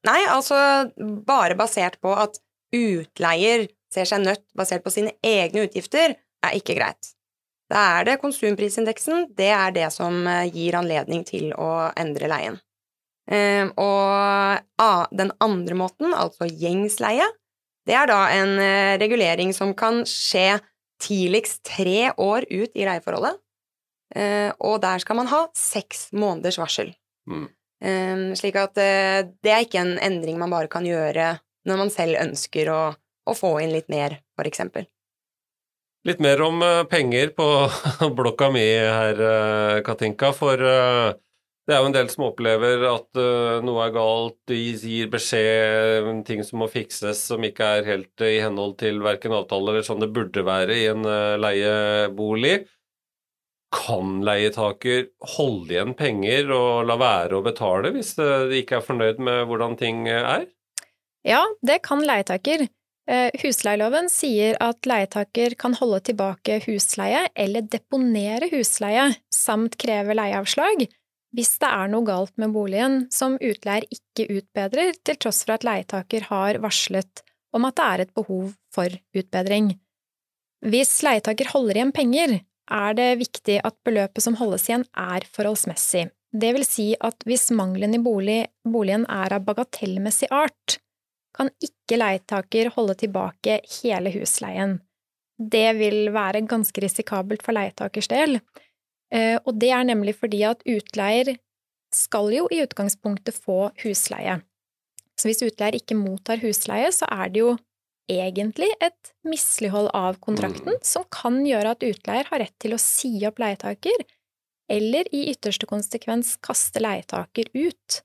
Nei, 0.04 0.18
altså 0.28 0.58
bare 0.98 1.54
basert 1.56 2.00
på 2.02 2.10
at 2.18 2.42
utleier 2.74 3.68
ser 3.94 4.08
seg 4.08 4.24
nødt 4.24 4.44
basert 4.58 4.84
på 4.84 4.92
sine 4.92 5.14
egne 5.24 5.68
utgifter, 5.68 6.16
er 6.44 6.58
ikke 6.58 6.76
greit. 6.78 7.14
Da 7.72 7.80
er 7.98 8.08
det 8.08 8.20
konsumprisindeksen, 8.20 9.30
det 9.36 9.50
er 9.54 9.72
det 9.74 9.88
som 9.94 10.26
eh, 10.28 10.50
gir 10.52 10.76
anledning 10.78 11.24
til 11.26 11.52
å 11.56 11.88
endre 11.98 12.28
leien. 12.30 12.58
Ehm, 13.32 13.70
og 13.80 15.14
den 15.16 15.32
andre 15.40 15.78
måten, 15.78 16.12
altså 16.12 16.48
gjengsleie, 16.50 17.26
det 17.88 17.96
er 17.96 18.08
da 18.10 18.20
en 18.36 18.58
eh, 18.60 18.98
regulering 19.00 19.54
som 19.56 19.72
kan 19.76 20.02
skje 20.08 20.60
tidligst 21.02 21.64
tre 21.66 22.12
år 22.20 22.46
ut 22.50 22.76
i 22.76 22.84
leieforholdet, 22.84 23.40
eh, 24.14 24.50
og 24.60 24.78
der 24.84 25.00
skal 25.02 25.22
man 25.22 25.32
ha 25.32 25.46
seks 25.56 26.10
måneders 26.12 26.60
varsel. 26.60 26.92
Mm. 27.28 27.48
Um, 27.84 28.28
slik 28.38 28.54
at 28.56 28.78
det 28.78 29.50
er 29.50 29.64
ikke 29.66 29.80
en 29.82 29.98
endring 30.00 30.38
man 30.40 30.52
bare 30.54 30.70
kan 30.72 30.86
gjøre 30.86 31.34
når 31.68 31.80
man 31.82 31.90
selv 31.92 32.16
ønsker 32.22 32.70
å, 32.72 32.78
å 33.24 33.34
få 33.36 33.56
inn 33.64 33.72
litt 33.74 33.90
mer, 33.92 34.20
for 34.36 34.48
eksempel. 34.48 34.88
Litt 36.04 36.20
mer 36.20 36.42
om 36.44 36.60
uh, 36.60 36.84
penger 36.88 37.32
på 37.36 37.46
blokka 38.18 38.50
mi 38.52 38.64
her, 38.64 39.20
uh, 39.20 39.82
Katinka, 39.86 40.34
for 40.36 40.60
det 40.60 41.72
er 41.72 41.80
jo 41.80 41.88
en 41.88 41.94
del 41.96 42.10
som 42.12 42.26
opplever 42.26 42.82
at 42.90 43.20
noe 43.64 43.86
er 43.86 43.92
galt, 43.94 44.36
de 44.50 44.58
gir 44.76 45.08
beskjed 45.08 46.04
om 46.10 46.18
ting 46.28 46.42
som 46.44 46.60
må 46.60 46.66
fikses 46.68 47.22
som 47.30 47.40
ikke 47.46 47.70
er 47.78 47.88
helt 47.88 48.20
i 48.20 48.34
henhold 48.44 48.74
til 48.82 49.00
verken 49.00 49.32
avtale 49.32 49.72
eller 49.72 49.86
sånn 49.86 50.02
det 50.04 50.10
burde 50.12 50.44
være 50.44 50.76
i 50.76 50.82
en 50.90 51.08
leiebolig. 51.40 52.66
Kan 53.72 54.20
leietaker 54.28 55.08
holde 55.38 55.72
igjen 55.72 55.96
penger 55.96 56.52
og 56.52 56.84
la 56.90 56.98
være 57.00 57.40
å 57.40 57.46
betale 57.48 57.94
hvis 57.96 58.12
de 58.20 58.60
ikke 58.60 58.82
er 58.82 58.84
fornøyd 58.84 59.24
med 59.24 59.46
hvordan 59.48 59.80
ting 59.80 60.04
er? 60.12 60.44
Ja, 61.24 61.46
det 61.64 61.80
kan 61.88 62.04
leietaker. 62.04 62.68
Eh, 63.04 63.28
husleieloven 63.42 64.08
sier 64.08 64.56
at 64.64 64.86
leietaker 64.88 65.58
kan 65.60 65.74
holde 65.76 66.00
tilbake 66.08 66.62
husleie 66.64 67.26
eller 67.36 67.66
deponere 67.68 68.48
husleie 68.48 69.10
samt 69.34 69.76
kreve 69.80 70.16
leieavslag 70.16 70.86
hvis 71.34 71.56
det 71.60 71.68
er 71.68 71.90
noe 71.90 72.06
galt 72.06 72.32
med 72.40 72.54
boligen 72.54 72.98
som 73.12 73.36
utleier 73.42 73.84
ikke 73.92 74.28
utbedrer, 74.38 74.94
til 75.02 75.18
tross 75.18 75.42
for 75.42 75.56
at 75.56 75.66
leietaker 75.66 76.28
har 76.30 76.60
varslet 76.62 77.24
om 77.54 77.66
at 77.66 77.76
det 77.78 77.86
er 77.86 78.02
et 78.04 78.14
behov 78.14 78.52
for 78.74 78.94
utbedring. 79.18 79.72
Hvis 80.64 80.94
leietaker 81.04 81.50
holder 81.50 81.80
igjen 81.80 81.94
penger, 81.94 82.36
er 82.70 82.96
det 82.96 83.08
viktig 83.20 83.58
at 83.66 83.76
beløpet 83.86 84.24
som 84.24 84.38
holdes 84.38 84.68
igjen, 84.68 84.86
er 84.94 85.26
forholdsmessig. 85.34 86.06
Det 86.34 86.50
vil 86.56 86.64
si 86.66 86.86
at 87.02 87.26
hvis 87.28 87.50
mangelen 87.54 87.98
i 87.98 88.02
bolig, 88.02 88.40
boligen 88.66 89.04
er 89.10 89.34
av 89.36 89.44
bagatellmessig 89.46 90.30
art, 90.34 90.78
kan 91.34 91.50
ikke 91.62 91.98
leietaker 91.98 92.72
holde 92.76 92.96
tilbake 93.02 93.60
hele 93.80 94.12
husleien. 94.14 94.78
Det 95.38 95.66
vil 95.78 96.12
være 96.14 96.44
ganske 96.46 96.84
risikabelt 96.84 97.42
for 97.42 97.56
leietakers 97.56 98.08
del, 98.12 98.38
eh, 99.12 99.36
og 99.42 99.58
det 99.58 99.72
er 99.74 99.86
nemlig 99.88 100.16
fordi 100.20 100.44
at 100.46 100.62
utleier 100.62 101.34
skal 101.94 102.30
jo 102.34 102.46
i 102.50 102.62
utgangspunktet 102.64 103.36
få 103.38 103.68
husleie. 103.82 104.40
Så 105.18 105.30
hvis 105.30 105.44
utleier 105.46 105.78
ikke 105.78 105.98
mottar 105.98 106.42
husleie, 106.42 106.90
så 106.94 107.06
er 107.10 107.30
det 107.30 107.42
jo 107.42 107.54
egentlig 108.10 108.68
et 108.84 109.12
mislighold 109.24 109.88
av 109.96 110.18
kontrakten 110.24 110.74
mm. 110.76 110.82
som 110.84 111.06
kan 111.12 111.38
gjøre 111.46 111.74
at 111.74 111.86
utleier 111.86 112.28
har 112.30 112.42
rett 112.42 112.56
til 112.60 112.74
å 112.76 112.82
si 112.82 113.12
opp 113.26 113.40
leietaker, 113.40 114.04
eller 114.70 115.08
i 115.14 115.26
ytterste 115.32 115.68
konsekvens 115.68 116.34
kaste 116.44 116.82
leietaker 116.82 117.50
ut. 117.54 118.00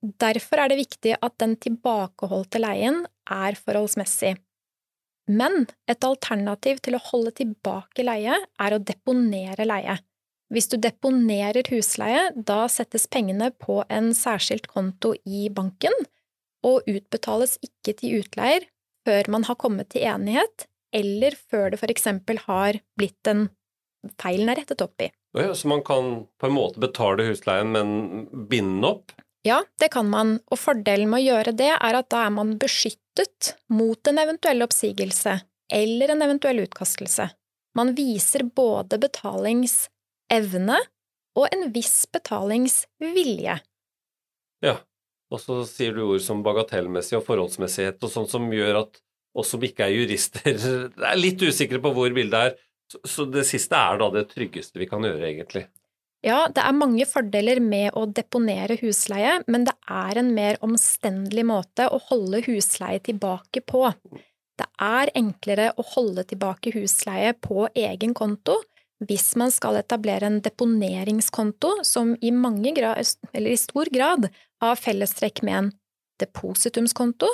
Derfor 0.00 0.62
er 0.62 0.72
det 0.72 0.80
viktig 0.80 1.16
at 1.20 1.34
den 1.42 1.56
tilbakeholdte 1.60 2.60
leien 2.62 3.02
er 3.28 3.58
forholdsmessig. 3.58 4.36
Men 5.30 5.66
et 5.90 6.04
alternativ 6.06 6.80
til 6.82 6.96
å 6.96 7.02
holde 7.10 7.34
tilbake 7.38 8.04
leie 8.06 8.38
er 8.40 8.74
å 8.74 8.80
deponere 8.82 9.66
leie. 9.68 9.98
Hvis 10.50 10.66
du 10.72 10.80
deponerer 10.82 11.68
husleie, 11.70 12.30
da 12.34 12.64
settes 12.72 13.06
pengene 13.06 13.52
på 13.54 13.84
en 13.86 14.10
særskilt 14.16 14.66
konto 14.72 15.12
i 15.22 15.46
banken, 15.54 15.94
og 16.66 16.88
utbetales 16.90 17.54
ikke 17.64 17.94
til 18.00 18.18
utleier 18.24 18.66
før 19.06 19.30
man 19.32 19.46
har 19.46 19.56
kommet 19.60 19.92
til 19.94 20.04
enighet, 20.10 20.66
eller 20.92 21.36
før 21.38 21.70
det 21.70 21.78
for 21.80 21.92
eksempel 21.92 22.40
har 22.48 22.80
blitt 22.98 23.30
en 23.30 23.46
feilen 24.20 24.50
er 24.50 24.58
rettet 24.62 24.82
opp 24.82 25.04
i. 25.04 25.10
Så 25.54 25.68
man 25.70 25.84
kan 25.86 26.24
på 26.40 26.48
en 26.48 26.56
måte 26.56 26.82
betale 26.82 27.28
husleien, 27.28 27.70
men 27.70 28.26
binde 28.50 28.88
opp? 28.88 29.14
Ja, 29.46 29.62
det 29.80 29.88
kan 29.94 30.08
man, 30.12 30.34
og 30.52 30.60
fordelen 30.60 31.08
med 31.08 31.22
å 31.22 31.26
gjøre 31.30 31.54
det 31.56 31.70
er 31.72 31.96
at 31.96 32.10
da 32.12 32.26
er 32.26 32.34
man 32.34 32.58
beskyttet 32.60 33.54
mot 33.72 34.10
en 34.10 34.20
eventuell 34.20 34.60
oppsigelse 34.66 35.38
eller 35.72 36.12
en 36.12 36.24
eventuell 36.26 36.60
utkastelse. 36.66 37.30
Man 37.78 37.94
viser 37.96 38.44
både 38.44 38.98
betalingsevne 39.00 40.78
og 41.38 41.46
en 41.46 41.68
viss 41.72 42.02
betalingsvilje. 42.12 43.56
Ja, 44.66 44.76
og 45.30 45.40
så 45.40 45.60
sier 45.68 45.94
du 45.96 46.02
ord 46.04 46.24
som 46.24 46.42
bagatellmessig 46.44 47.16
og 47.20 47.24
forholdsmessighet 47.28 48.02
og 48.02 48.12
sånn 48.12 48.28
som 48.28 48.50
gjør 48.52 48.82
at 48.82 49.00
oss 49.40 49.52
som 49.54 49.62
ikke 49.64 49.86
er 49.86 49.94
jurister, 49.94 50.58
er 51.12 51.20
litt 51.20 51.40
usikre 51.40 51.80
på 51.80 51.94
hvor 51.96 52.12
bildet 52.12 52.50
er. 52.50 52.58
Så 53.06 53.24
det 53.30 53.44
siste 53.46 53.78
er 53.78 54.00
da 54.00 54.08
det 54.10 54.26
tryggeste 54.32 54.80
vi 54.82 54.88
kan 54.90 55.04
gjøre, 55.06 55.22
egentlig. 55.28 55.68
Ja, 56.26 56.50
det 56.52 56.60
er 56.60 56.76
mange 56.76 57.06
fordeler 57.08 57.62
med 57.64 57.94
å 57.96 58.04
deponere 58.04 58.76
husleie, 58.82 59.38
men 59.48 59.64
det 59.64 59.72
er 59.88 60.20
en 60.20 60.34
mer 60.36 60.58
omstendelig 60.64 61.46
måte 61.48 61.86
å 61.88 62.00
holde 62.10 62.42
husleie 62.44 63.00
tilbake 63.00 63.62
på. 63.64 63.86
Det 64.60 64.66
er 64.84 65.12
enklere 65.16 65.70
å 65.80 65.86
holde 65.94 66.26
tilbake 66.28 66.74
husleie 66.76 67.32
på 67.40 67.64
egen 67.72 68.12
konto 68.12 68.58
hvis 69.08 69.32
man 69.40 69.52
skal 69.52 69.78
etablere 69.80 70.28
en 70.28 70.42
deponeringskonto 70.44 71.78
som 71.88 72.12
i, 72.20 72.30
grad, 72.76 73.00
i 73.32 73.56
stor 73.56 73.88
grad 73.92 74.28
har 74.60 74.76
fellestrekk 74.76 75.40
med 75.46 75.56
en 75.56 75.70
depositumskonto, 76.20 77.30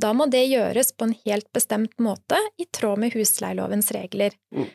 da 0.00 0.14
må 0.16 0.30
det 0.32 0.46
gjøres 0.46 0.94
på 0.96 1.08
en 1.08 1.16
helt 1.26 1.50
bestemt 1.52 1.98
måte 2.00 2.38
i 2.56 2.64
tråd 2.72 3.02
med 3.02 3.12
husleielovens 3.12 3.92
regler. 3.92 4.32
Mm. 4.54 4.70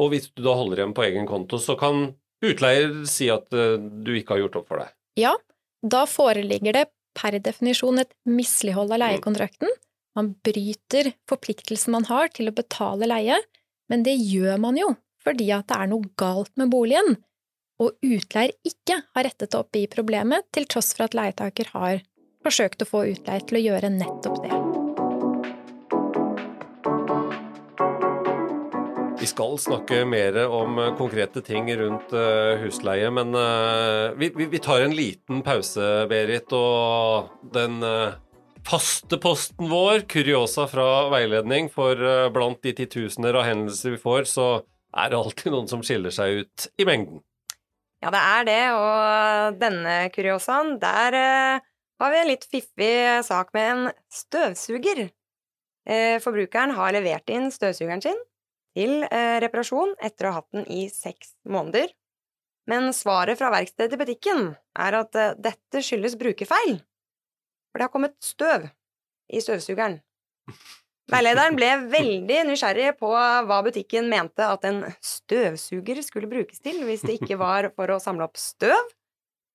Og 0.00 0.14
hvis 0.14 0.30
du 0.32 0.40
da 0.46 0.54
holder 0.56 0.80
igjen 0.80 0.96
på 0.96 1.04
egen 1.04 1.28
konto, 1.28 1.60
så 1.60 1.76
kan 1.76 2.14
utleier 2.42 3.04
si 3.10 3.30
at 3.32 3.52
eh, 3.54 3.78
du 3.78 4.12
ikke 4.16 4.36
har 4.36 4.44
gjort 4.44 4.60
opp 4.62 4.68
for 4.72 4.82
deg? 4.82 4.92
Ja, 5.20 5.36
da 5.82 6.04
foreligger 6.08 6.76
det 6.78 6.86
per 7.18 7.36
definisjon 7.44 8.00
et 8.02 8.12
mislighold 8.28 8.94
av 8.94 9.02
leiekontrakten. 9.02 9.70
Man 10.16 10.32
bryter 10.44 11.12
forpliktelsen 11.28 11.94
man 11.94 12.08
har 12.08 12.32
til 12.32 12.50
å 12.50 12.56
betale 12.56 13.08
leie, 13.08 13.38
men 13.92 14.04
det 14.06 14.16
gjør 14.16 14.60
man 14.62 14.80
jo 14.80 14.94
fordi 15.22 15.52
at 15.54 15.68
det 15.70 15.78
er 15.78 15.90
noe 15.92 16.08
galt 16.18 16.50
med 16.58 16.72
boligen, 16.72 17.14
og 17.78 17.94
utleier 18.02 18.50
ikke 18.66 18.98
har 19.14 19.28
rettet 19.28 19.54
opp 19.54 19.78
i 19.78 19.86
problemet, 19.90 20.48
til 20.50 20.66
tross 20.66 20.92
for 20.96 21.06
at 21.06 21.14
leietaker 21.14 21.70
har 21.76 22.02
forsøkt 22.42 22.82
å 22.82 22.90
få 22.90 23.06
utleier 23.14 23.46
til 23.46 23.62
å 23.62 23.66
gjøre 23.68 23.94
nettopp 24.00 24.42
det. 24.42 24.71
Vi 29.22 29.28
skal 29.30 29.52
snakke 29.58 30.00
mer 30.02 30.34
om 30.50 30.78
eh, 30.82 30.96
konkrete 30.98 31.38
ting 31.46 31.68
rundt 31.78 32.10
uh, 32.10 32.58
husleie, 32.58 33.06
men 33.14 33.28
uh, 33.38 34.10
vi, 34.18 34.32
vi, 34.34 34.58
tar 34.58 34.82
en 34.82 34.94
liten 34.98 35.44
pause, 35.46 35.84
Berit. 36.10 36.50
Og 36.50 37.28
den 37.54 37.76
faste 38.66 39.20
posten 39.22 39.70
vår, 39.70 40.08
kuriosa 40.10 40.64
fra 40.66 40.86
veiledning, 41.12 41.68
for 41.70 42.02
blant 42.34 42.58
de 42.66 42.72
titusener 42.80 43.38
av 43.38 43.46
hendelser 43.46 43.94
vi 43.94 44.00
får, 44.02 44.26
så 44.32 44.48
er 44.90 45.14
det 45.14 45.20
alltid 45.20 45.54
noen 45.54 45.70
som 45.70 45.86
skiller 45.86 46.14
seg 46.14 46.42
ut 46.42 46.66
i 46.82 46.88
mengden. 46.88 47.22
Ja, 48.02 48.10
det 48.10 48.24
er 48.24 48.50
det, 48.50 48.58
og 48.74 49.62
denne 49.62 49.96
kuriosaen, 50.14 50.80
der 50.82 51.18
har 51.62 52.10
vi 52.10 52.20
en 52.24 52.30
litt 52.32 52.50
fiffig 52.50 53.22
sak 53.22 53.54
med 53.54 53.70
en 53.70 53.86
støvsuger. 54.10 55.06
Forbrukeren 56.26 56.74
har 56.74 56.98
levert 56.98 57.30
inn 57.30 57.50
støvsugeren 57.54 58.02
sin 58.02 58.18
til 58.76 59.02
eh, 59.08 59.38
reparasjon 59.42 59.94
etter 60.02 60.28
å 60.28 60.32
ha 60.32 60.40
hatt 60.40 60.54
den 60.54 60.68
i 60.70 60.86
seks 60.92 61.34
måneder. 61.48 61.92
Men 62.70 62.92
svaret 62.94 63.40
fra 63.40 63.50
verkstedet 63.52 63.92
til 63.92 64.00
butikken 64.00 64.44
er 64.78 64.98
at 65.00 65.18
eh, 65.18 65.34
dette 65.40 65.82
skyldes 65.84 66.16
brukerfeil, 66.20 66.78
for 67.70 67.80
det 67.80 67.88
har 67.88 67.92
kommet 67.92 68.16
støv 68.22 68.68
i 69.32 69.42
støvsugeren. 69.42 69.98
Veilederen 71.12 71.56
ble 71.58 71.70
veldig 71.92 72.38
nysgjerrig 72.48 72.94
på 73.00 73.10
hva 73.10 73.58
butikken 73.66 74.06
mente 74.08 74.46
at 74.46 74.64
en 74.68 74.84
støvsuger 75.04 76.00
skulle 76.06 76.30
brukes 76.30 76.62
til 76.62 76.78
hvis 76.86 77.02
det 77.04 77.18
ikke 77.18 77.40
var 77.40 77.68
for 77.76 77.92
å 77.92 78.00
samle 78.00 78.28
opp 78.28 78.40
støv. 78.40 78.78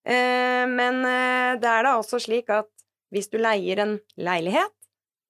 Eh, 0.08 0.66
men 0.70 1.02
det 1.58 1.72
er 1.72 1.88
da 1.88 1.98
også 1.98 2.20
slik 2.22 2.52
at 2.54 2.70
hvis 3.16 3.32
du 3.32 3.40
leier 3.40 3.80
en 3.82 3.96
leilighet, 4.20 4.77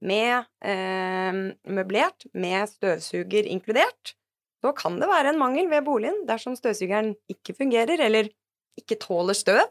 med 0.06 0.46
eh, 0.62 1.40
møblert, 1.74 2.28
med 2.34 2.70
støvsuger 2.70 3.50
inkludert, 3.50 4.14
så 4.62 4.74
kan 4.78 4.98
det 5.02 5.10
være 5.10 5.34
en 5.34 5.42
mangel 5.42 5.70
ved 5.72 5.86
boligen 5.86 6.24
dersom 6.30 6.56
støvsugeren 6.58 7.14
ikke 7.32 7.56
fungerer 7.58 8.02
eller 8.06 8.30
ikke 8.78 9.00
tåler 9.02 9.38
støv. 9.38 9.66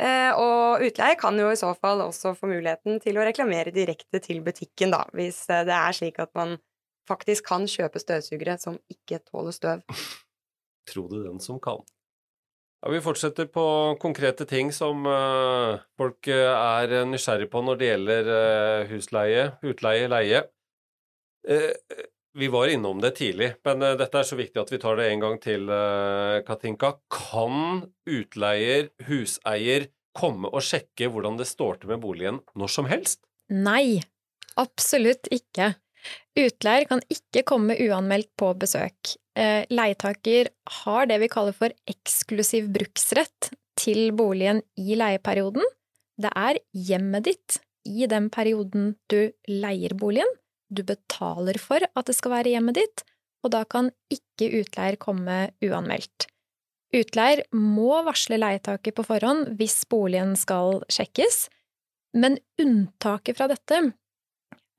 Eh, 0.00 0.32
og 0.32 0.80
utleie 0.86 1.16
kan 1.20 1.36
jo 1.36 1.50
i 1.52 1.58
så 1.60 1.74
fall 1.76 2.00
også 2.06 2.32
få 2.38 2.48
muligheten 2.48 3.00
til 3.04 3.18
å 3.20 3.24
reklamere 3.26 3.72
direkte 3.74 4.22
til 4.24 4.40
butikken, 4.44 4.94
da, 4.94 5.04
hvis 5.16 5.42
eh, 5.52 5.64
det 5.68 5.76
er 5.76 5.96
slik 5.96 6.20
at 6.22 6.32
man 6.38 6.56
faktisk 7.08 7.50
kan 7.50 7.66
kjøpe 7.68 8.00
støvsugere 8.00 8.56
som 8.62 8.78
ikke 8.92 9.20
tåler 9.26 9.56
støv. 9.56 9.84
Tro 10.88 11.04
det 11.10 11.24
den 11.26 11.40
som 11.44 11.60
kan. 11.60 11.84
Ja, 12.80 12.90
Vi 12.90 13.00
fortsetter 13.04 13.48
på 13.52 13.64
konkrete 14.00 14.46
ting 14.48 14.72
som 14.72 15.04
uh, 15.04 15.80
folk 16.00 16.28
eh, 16.32 16.48
er 16.48 17.04
nysgjerrig 17.04 17.50
på 17.52 17.60
når 17.64 17.80
det 17.80 17.90
gjelder 17.90 18.30
uh, 18.30 18.86
husleie, 18.88 19.42
utleie, 19.60 20.06
leie. 20.08 20.40
Uh, 21.44 21.74
vi 22.40 22.48
var 22.48 22.70
innom 22.72 23.02
det 23.02 23.16
tidlig, 23.18 23.50
men 23.66 23.82
dette 23.98 24.20
er 24.20 24.24
så 24.24 24.38
viktig 24.38 24.62
at 24.62 24.70
vi 24.72 24.78
tar 24.80 24.96
det 24.96 25.08
en 25.10 25.22
gang 25.24 25.40
til, 25.42 25.64
Katinka. 26.46 26.92
Kan 27.10 27.88
utleier, 28.06 28.92
huseier, 29.08 29.88
komme 30.14 30.46
og 30.46 30.62
sjekke 30.62 31.08
hvordan 31.10 31.40
det 31.40 31.48
står 31.50 31.80
til 31.80 31.90
med 31.90 32.04
boligen 32.04 32.38
når 32.54 32.70
som 32.70 32.86
helst? 32.86 33.24
Nei, 33.50 33.98
absolutt 34.62 35.26
ikke. 35.34 35.72
Utleier 36.38 36.86
kan 36.86 37.02
ikke 37.10 37.42
komme 37.50 37.74
uanmeldt 37.82 38.30
på 38.38 38.54
besøk. 38.62 39.16
Eh, 39.38 39.64
leietaker 39.70 40.50
har 40.82 41.06
det 41.06 41.20
vi 41.22 41.30
kaller 41.30 41.54
for 41.56 41.74
eksklusiv 41.90 42.70
bruksrett 42.74 43.52
til 43.78 44.10
boligen 44.16 44.62
i 44.78 44.96
leieperioden. 44.98 45.64
Det 46.20 46.32
er 46.36 46.58
hjemmet 46.74 47.28
ditt 47.28 47.60
i 47.88 48.08
den 48.10 48.28
perioden 48.32 48.94
du 49.08 49.30
leier 49.48 49.94
boligen. 49.96 50.28
Du 50.70 50.82
betaler 50.86 51.58
for 51.58 51.82
at 51.82 52.10
det 52.10 52.16
skal 52.18 52.34
være 52.34 52.52
hjemmet 52.54 52.78
ditt, 52.78 53.04
og 53.44 53.54
da 53.54 53.64
kan 53.64 53.88
ikke 54.12 54.50
utleier 54.60 54.98
komme 55.00 55.48
uanmeldt. 55.64 56.28
Utleier 56.90 57.44
må 57.54 58.02
varsle 58.06 58.38
leietaker 58.40 58.94
på 58.94 59.06
forhånd 59.06 59.54
hvis 59.58 59.84
boligen 59.90 60.34
skal 60.38 60.82
sjekkes, 60.90 61.46
men 62.18 62.38
unntaket 62.58 63.38
fra 63.38 63.46
dette 63.50 63.80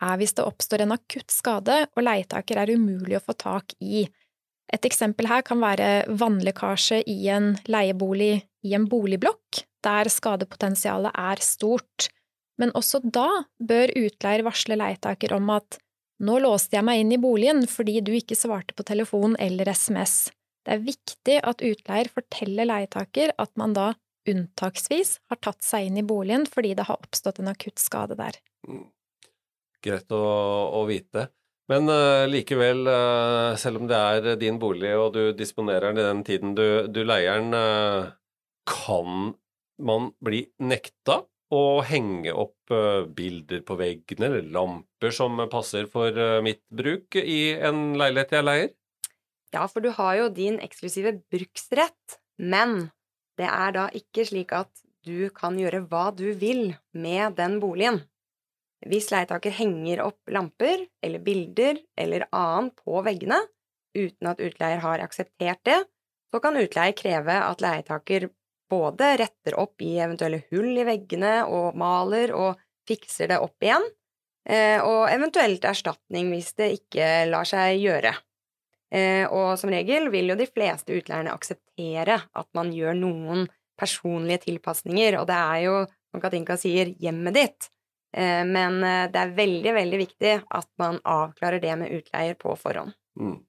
er 0.02 0.18
hvis 0.20 0.36
det 0.36 0.44
oppstår 0.44 0.84
en 0.84 0.96
akutt 0.98 1.32
skade 1.32 1.86
og 1.94 2.04
leietaker 2.04 2.60
er 2.60 2.74
umulig 2.76 3.16
å 3.20 3.24
få 3.24 3.38
tak 3.40 3.76
i. 3.80 4.04
Et 4.72 4.88
eksempel 4.88 5.28
her 5.28 5.44
kan 5.46 5.60
være 5.62 6.06
vannlekkasje 6.20 7.02
i 7.10 7.18
en 7.34 7.54
leiebolig 7.72 8.34
i 8.64 8.76
en 8.78 8.88
boligblokk, 8.90 9.64
der 9.84 10.10
skadepotensialet 10.12 11.12
er 11.18 11.42
stort. 11.44 12.08
Men 12.62 12.74
også 12.78 13.02
da 13.04 13.28
bør 13.60 13.92
utleier 14.00 14.46
varsle 14.46 14.78
leietaker 14.80 15.34
om 15.36 15.50
at 15.58 15.80
nå 16.22 16.38
låste 16.44 16.78
jeg 16.78 16.86
meg 16.86 17.02
inn 17.02 17.16
i 17.16 17.20
boligen 17.22 17.66
fordi 17.68 17.98
du 18.06 18.14
ikke 18.14 18.38
svarte 18.38 18.78
på 18.78 18.86
telefon 18.88 19.34
eller 19.42 19.72
SMS. 19.74 20.30
Det 20.62 20.76
er 20.76 20.86
viktig 20.86 21.38
at 21.42 21.66
utleier 21.66 22.12
forteller 22.14 22.70
leietaker 22.70 23.34
at 23.42 23.52
man 23.58 23.74
da 23.74 23.92
unntaksvis 24.30 25.16
har 25.32 25.42
tatt 25.42 25.66
seg 25.66 25.90
inn 25.90 25.98
i 25.98 26.06
boligen 26.06 26.46
fordi 26.46 26.76
det 26.78 26.86
har 26.86 27.02
oppstått 27.02 27.42
en 27.42 27.50
akutt 27.52 27.82
skade 27.82 28.20
der. 28.20 28.38
Mm 28.70 28.86
greit 29.82 30.14
å, 30.14 30.22
å 30.78 30.84
vite. 30.90 31.28
Men 31.72 31.88
uh, 31.88 32.28
likevel, 32.28 32.84
uh, 32.84 33.56
selv 33.60 33.80
om 33.80 33.88
det 33.88 33.98
er 33.98 34.40
din 34.40 34.58
bolig 34.60 34.92
og 34.98 35.14
du 35.16 35.22
disponerer 35.38 35.94
den 35.94 36.02
i 36.02 36.08
den 36.08 36.24
tiden 36.28 36.56
du, 36.58 36.66
du 36.92 37.04
leier 37.06 37.40
den, 37.40 37.56
uh, 37.56 38.12
kan 38.68 39.32
man 39.82 40.10
bli 40.20 40.44
nekta 40.60 41.22
å 41.52 41.82
henge 41.84 42.32
opp 42.32 42.72
bilder 43.12 43.64
på 43.68 43.76
veggene 43.76 44.30
eller 44.30 44.46
lamper 44.54 45.12
som 45.12 45.42
passer 45.52 45.90
for 45.92 46.16
mitt 46.46 46.62
bruk 46.72 47.18
i 47.20 47.58
en 47.58 47.98
leilighet 48.00 48.38
jeg 48.38 48.46
leier? 48.46 48.70
Ja, 49.52 49.66
for 49.68 49.84
du 49.84 49.90
har 49.98 50.16
jo 50.16 50.30
din 50.32 50.62
eksklusive 50.64 51.18
bruksrett, 51.34 52.22
men 52.40 52.86
det 53.42 53.50
er 53.50 53.76
da 53.76 53.90
ikke 53.98 54.24
slik 54.30 54.54
at 54.56 54.72
du 55.04 55.28
kan 55.36 55.58
gjøre 55.60 55.84
hva 55.92 56.06
du 56.16 56.30
vil 56.40 56.72
med 56.94 57.36
den 57.42 57.60
boligen. 57.60 58.04
Hvis 58.90 59.12
leietaker 59.14 59.54
henger 59.54 60.02
opp 60.08 60.32
lamper 60.34 60.88
eller 61.06 61.22
bilder 61.22 61.80
eller 62.00 62.26
annet 62.34 62.76
på 62.82 63.02
veggene 63.06 63.38
uten 63.94 64.30
at 64.32 64.42
utleier 64.42 64.82
har 64.82 65.04
akseptert 65.04 65.62
det, 65.68 65.82
så 66.32 66.40
kan 66.40 66.58
utleier 66.58 66.96
kreve 66.98 67.36
at 67.44 67.62
leietaker 67.62 68.30
både 68.72 69.16
retter 69.20 69.58
opp 69.60 69.84
i 69.84 69.98
eventuelle 70.00 70.46
hull 70.52 70.72
i 70.80 70.88
veggene 70.88 71.42
og 71.44 71.76
maler 71.78 72.32
og 72.34 72.62
fikser 72.88 73.30
det 73.32 73.40
opp 73.44 73.64
igjen, 73.64 73.84
eh, 74.48 74.80
og 74.80 75.12
eventuelt 75.12 75.66
erstatning 75.68 76.32
hvis 76.32 76.54
det 76.58 76.72
ikke 76.80 77.10
lar 77.30 77.48
seg 77.48 77.82
gjøre. 77.84 78.16
Eh, 78.92 79.26
og 79.28 79.60
som 79.60 79.72
regel 79.72 80.10
vil 80.12 80.32
jo 80.32 80.40
de 80.40 80.48
fleste 80.50 80.96
utleierne 80.96 81.36
akseptere 81.36 82.18
at 82.24 82.50
man 82.58 82.72
gjør 82.76 82.98
noen 82.98 83.46
personlige 83.80 84.46
tilpasninger, 84.48 85.20
og 85.20 85.28
det 85.30 85.38
er 85.38 85.62
jo, 85.66 85.76
som 86.12 86.24
Katinka 86.24 86.58
sier, 86.60 86.92
hjemmet 87.02 87.38
ditt. 87.38 87.70
Eh, 88.14 88.46
men 88.46 88.84
eh, 88.84 89.08
det 89.12 89.20
er 89.20 89.36
veldig, 89.36 89.74
veldig 89.76 90.00
viktig 90.02 90.34
at 90.44 90.68
man 90.82 91.00
avklarer 91.08 91.64
det 91.64 91.76
med 91.80 91.94
utleier 91.96 92.36
på 92.40 92.56
forhånd. 92.60 92.96
Mm. 93.20 93.40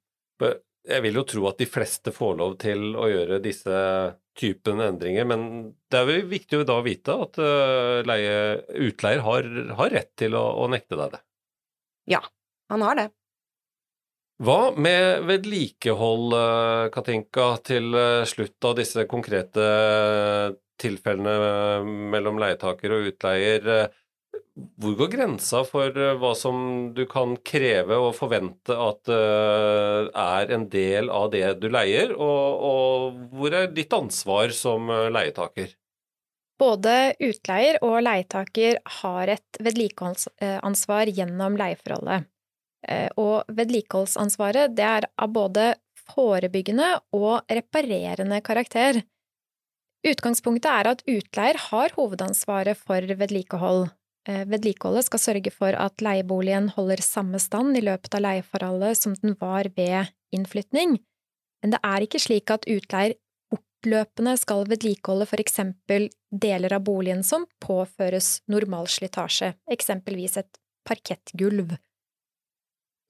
Jeg 0.83 1.03
vil 1.05 1.19
jo 1.21 1.23
tro 1.27 1.47
at 1.47 1.61
de 1.63 1.67
fleste 1.71 2.11
får 2.15 2.37
lov 2.41 2.55
til 2.63 2.97
å 2.99 3.07
gjøre 3.11 3.39
disse 3.43 3.77
typen 4.39 4.81
endringer, 4.83 5.27
men 5.29 5.43
det 5.93 5.99
er 5.99 6.09
jo 6.11 6.31
viktig 6.31 6.63
da 6.67 6.79
å 6.81 6.87
vite 6.87 7.15
at 7.27 7.39
eh, 7.43 7.99
leie, 8.09 8.37
utleier 8.89 9.23
har, 9.27 9.51
har, 9.79 9.93
rett 9.95 10.15
til 10.19 10.39
å, 10.39 10.45
å 10.63 10.71
nekte 10.73 10.99
deg 10.99 11.17
det. 11.17 11.23
Ja, 12.17 12.23
han 12.73 12.87
har 12.87 12.99
det. 12.99 13.09
Hva 14.43 14.73
med 14.75 15.23
vedlikehold, 15.29 16.35
Katinka, 16.91 17.45
til 17.63 17.95
slutt 18.27 18.67
av 18.67 18.75
disse 18.81 19.05
konkrete 19.07 19.67
tilfellene 20.83 21.85
mellom 22.11 22.41
leietaker 22.43 22.97
og 22.97 23.13
utleier? 23.13 23.93
Hvor 24.53 24.97
går 24.99 25.09
grensa 25.15 25.63
for 25.65 25.97
eh, 25.97 26.17
hva 26.21 26.33
som 26.37 26.57
du 26.93 27.07
kan 27.09 27.39
kreve 27.41 27.97
og 27.97 28.13
forvente 28.19 28.75
at 28.77 29.09
uh, 29.09 30.11
er 30.13 30.51
en 30.53 30.67
del 30.73 31.09
av 31.09 31.31
det 31.33 31.47
du 31.63 31.71
leier, 31.73 32.13
og, 32.13 32.67
og 32.69 33.23
hvor 33.33 33.57
er 33.57 33.71
ditt 33.73 33.95
ansvar 33.97 34.53
som 34.53 34.91
eh, 34.93 35.09
leietaker? 35.15 35.73
Både 36.61 37.15
utleier 37.25 37.79
og 37.83 38.03
leietaker 38.05 38.77
har 39.01 39.33
et 39.33 39.63
vedlikeholdsansvar 39.65 41.11
gjennom 41.11 41.57
leieforholdet. 41.59 42.29
Og 43.19 43.49
vedlikeholdsansvaret 43.57 44.77
det 44.77 44.85
er 44.87 45.07
av 45.19 45.33
både 45.35 45.65
forebyggende 46.13 46.93
og 47.19 47.51
reparerende 47.51 48.39
karakter. 48.47 49.01
Utgangspunktet 50.07 50.71
er 50.71 50.93
at 50.93 51.03
utleier 51.09 51.59
har 51.71 51.97
hovedansvaret 51.97 52.79
for 52.79 53.11
vedlikehold, 53.19 53.89
Eh, 53.91 54.02
vedlikeholdet 54.27 55.09
skal 55.09 55.23
sørge 55.23 55.51
for 55.55 55.75
at 55.75 56.03
leieboligen 56.05 56.69
holder 56.77 57.03
samme 57.03 57.41
stand 57.43 57.77
i 57.79 57.83
løpet 57.83 58.15
av 58.15 58.23
leieforholdet 58.23 59.01
som 59.01 59.17
den 59.19 59.35
var 59.41 59.71
ved 59.77 60.13
innflytning, 60.33 61.01
Men 61.63 61.71
det 61.71 61.79
er 61.87 62.03
ikke 62.03 62.19
slik 62.19 62.51
at 62.51 62.67
utleier 62.67 63.15
fortløpende 63.83 64.37
skal 64.39 64.67
vedlikeholde 64.71 65.27
for 65.27 65.43
eksempel 65.43 66.09
deler 66.31 66.75
av 66.75 66.85
boligen 66.87 67.23
som 67.23 67.47
påføres 67.61 68.43
normal 68.51 68.87
slitasje, 68.87 69.55
eksempelvis 69.71 70.39
et 70.39 70.59
parkettgulv. 70.89 71.77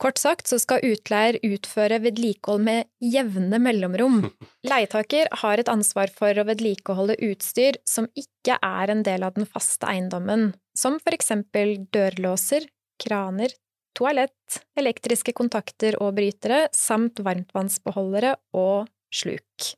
Kort 0.02 0.18
sagt 0.18 0.48
så 0.50 0.58
skal 0.58 0.82
utleier 0.82 1.36
utføre 1.46 2.00
vedlikehold 2.02 2.64
med 2.66 2.88
jevne 3.06 3.60
mellomrom. 3.62 4.24
Leietaker 4.70 5.28
har 5.44 5.62
et 5.62 5.70
ansvar 5.70 6.10
for 6.10 6.34
å 6.34 6.46
vedlikeholde 6.48 7.14
utstyr 7.22 7.78
som 7.86 8.08
ikke 8.18 8.56
er 8.58 8.90
en 8.90 9.04
del 9.06 9.22
av 9.22 9.36
den 9.36 9.46
faste 9.46 9.86
eiendommen, 9.86 10.50
som 10.74 10.98
for 10.98 11.14
eksempel 11.14 11.76
dørlåser, 11.94 12.66
kraner, 13.02 13.54
toalett, 13.94 14.58
elektriske 14.78 15.36
kontakter 15.38 16.00
og 16.02 16.16
brytere, 16.18 16.64
samt 16.74 17.22
varmtvannsbeholdere 17.22 18.34
og 18.58 18.90
sluk. 19.14 19.70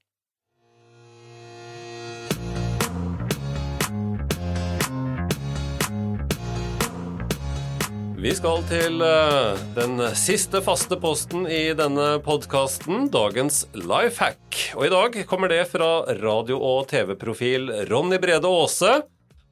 Vi 8.25 8.31
skal 8.33 8.63
til 8.65 9.03
eh, 9.05 9.59
den 9.77 9.99
siste 10.17 10.63
faste 10.65 10.97
posten 10.97 11.43
i 11.45 11.75
denne 11.77 12.23
podkasten, 12.25 13.11
dagens 13.13 13.67
life 13.77 14.17
hack. 14.17 14.61
Og 14.79 14.87
i 14.87 14.93
dag 14.95 15.19
kommer 15.29 15.53
det 15.53 15.67
fra 15.69 16.07
radio- 16.23 16.57
og 16.57 16.87
TV-profil 16.89 17.69
Ronny 17.91 18.17
Brede 18.23 18.49
Aase. 18.49 18.95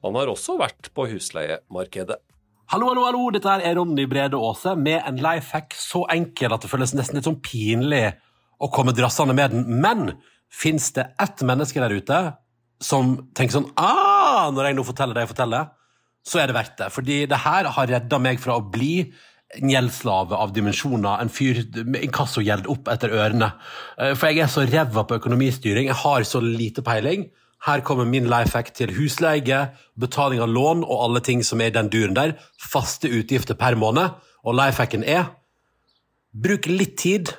Han 0.01 0.17
har 0.17 0.31
også 0.31 0.55
vært 0.57 0.89
på 0.97 1.05
husleiemarkedet. 1.11 2.17
Hallo, 2.73 2.89
hallo, 2.89 3.03
hallo, 3.05 3.21
dette 3.35 3.59
er 3.59 3.77
Ronny 3.77 4.07
Brede 4.09 4.41
Aase 4.41 4.73
med 4.73 5.05
en 5.05 5.21
life 5.21 5.53
hack 5.53 5.77
så 5.77 6.07
enkel 6.17 6.57
at 6.57 6.65
det 6.65 6.73
føles 6.73 6.95
nesten 6.97 7.21
litt 7.21 7.29
sånn 7.29 7.37
pinlig 7.45 8.07
å 8.57 8.71
komme 8.73 8.97
drassende 8.97 9.37
med 9.37 9.53
den. 9.53 9.69
Men 9.85 10.15
fins 10.49 10.89
det 10.97 11.11
ett 11.21 11.45
menneske 11.45 11.77
der 11.77 11.93
ute 11.93 12.25
som 12.81 13.19
tenker 13.37 13.59
sånn 13.59 13.69
ah, 13.77 14.49
når 14.49 14.71
jeg 14.71 14.81
nå 14.81 14.89
forteller 14.89 15.21
det 15.21 15.27
jeg 15.27 15.35
forteller, 15.35 15.69
så 16.23 16.39
er 16.41 16.49
det 16.49 16.57
verdt 16.57 16.79
det. 16.79 16.89
Fordi 16.95 17.19
det 17.29 17.43
her 17.43 17.69
har 17.75 17.89
redda 17.89 18.19
meg 18.21 18.41
fra 18.41 18.57
å 18.57 18.65
bli 18.73 18.95
en 19.53 19.69
gjeldsslave 19.69 20.37
av 20.39 20.53
dimensjoner, 20.55 21.21
en 21.21 21.29
fyr 21.29 21.61
med 21.85 22.07
inkassogjeld 22.07 22.67
opp 22.71 22.89
etter 22.89 23.13
ørene. 23.13 23.51
Eh, 23.99 24.15
for 24.17 24.31
jeg 24.31 24.45
er 24.45 24.51
så 24.51 24.65
ræva 24.65 25.05
på 25.05 25.19
økonomistyring, 25.19 25.89
jeg 25.91 26.01
har 26.01 26.25
så 26.27 26.41
lite 26.43 26.85
peiling. 26.85 27.27
Her 27.63 27.83
kommer 27.85 28.07
min 28.09 28.25
life 28.27 28.57
hack 28.57 28.73
til 28.75 28.91
husleie, 28.97 29.59
betaling 29.99 30.41
av 30.43 30.51
lån 30.51 30.83
og 30.83 31.05
alle 31.05 31.21
ting 31.23 31.45
som 31.47 31.61
er 31.63 31.71
i 31.71 31.75
den 31.77 31.91
duren 31.93 32.17
der. 32.17 32.35
Faste 32.59 33.07
utgifter 33.07 33.55
per 33.55 33.77
måned. 33.79 34.17
Og 34.43 34.57
life 34.57 34.81
hacken 34.83 35.05
er 35.07 35.29
bruk 36.33 36.67
litt 36.67 36.97
tid 36.99 37.31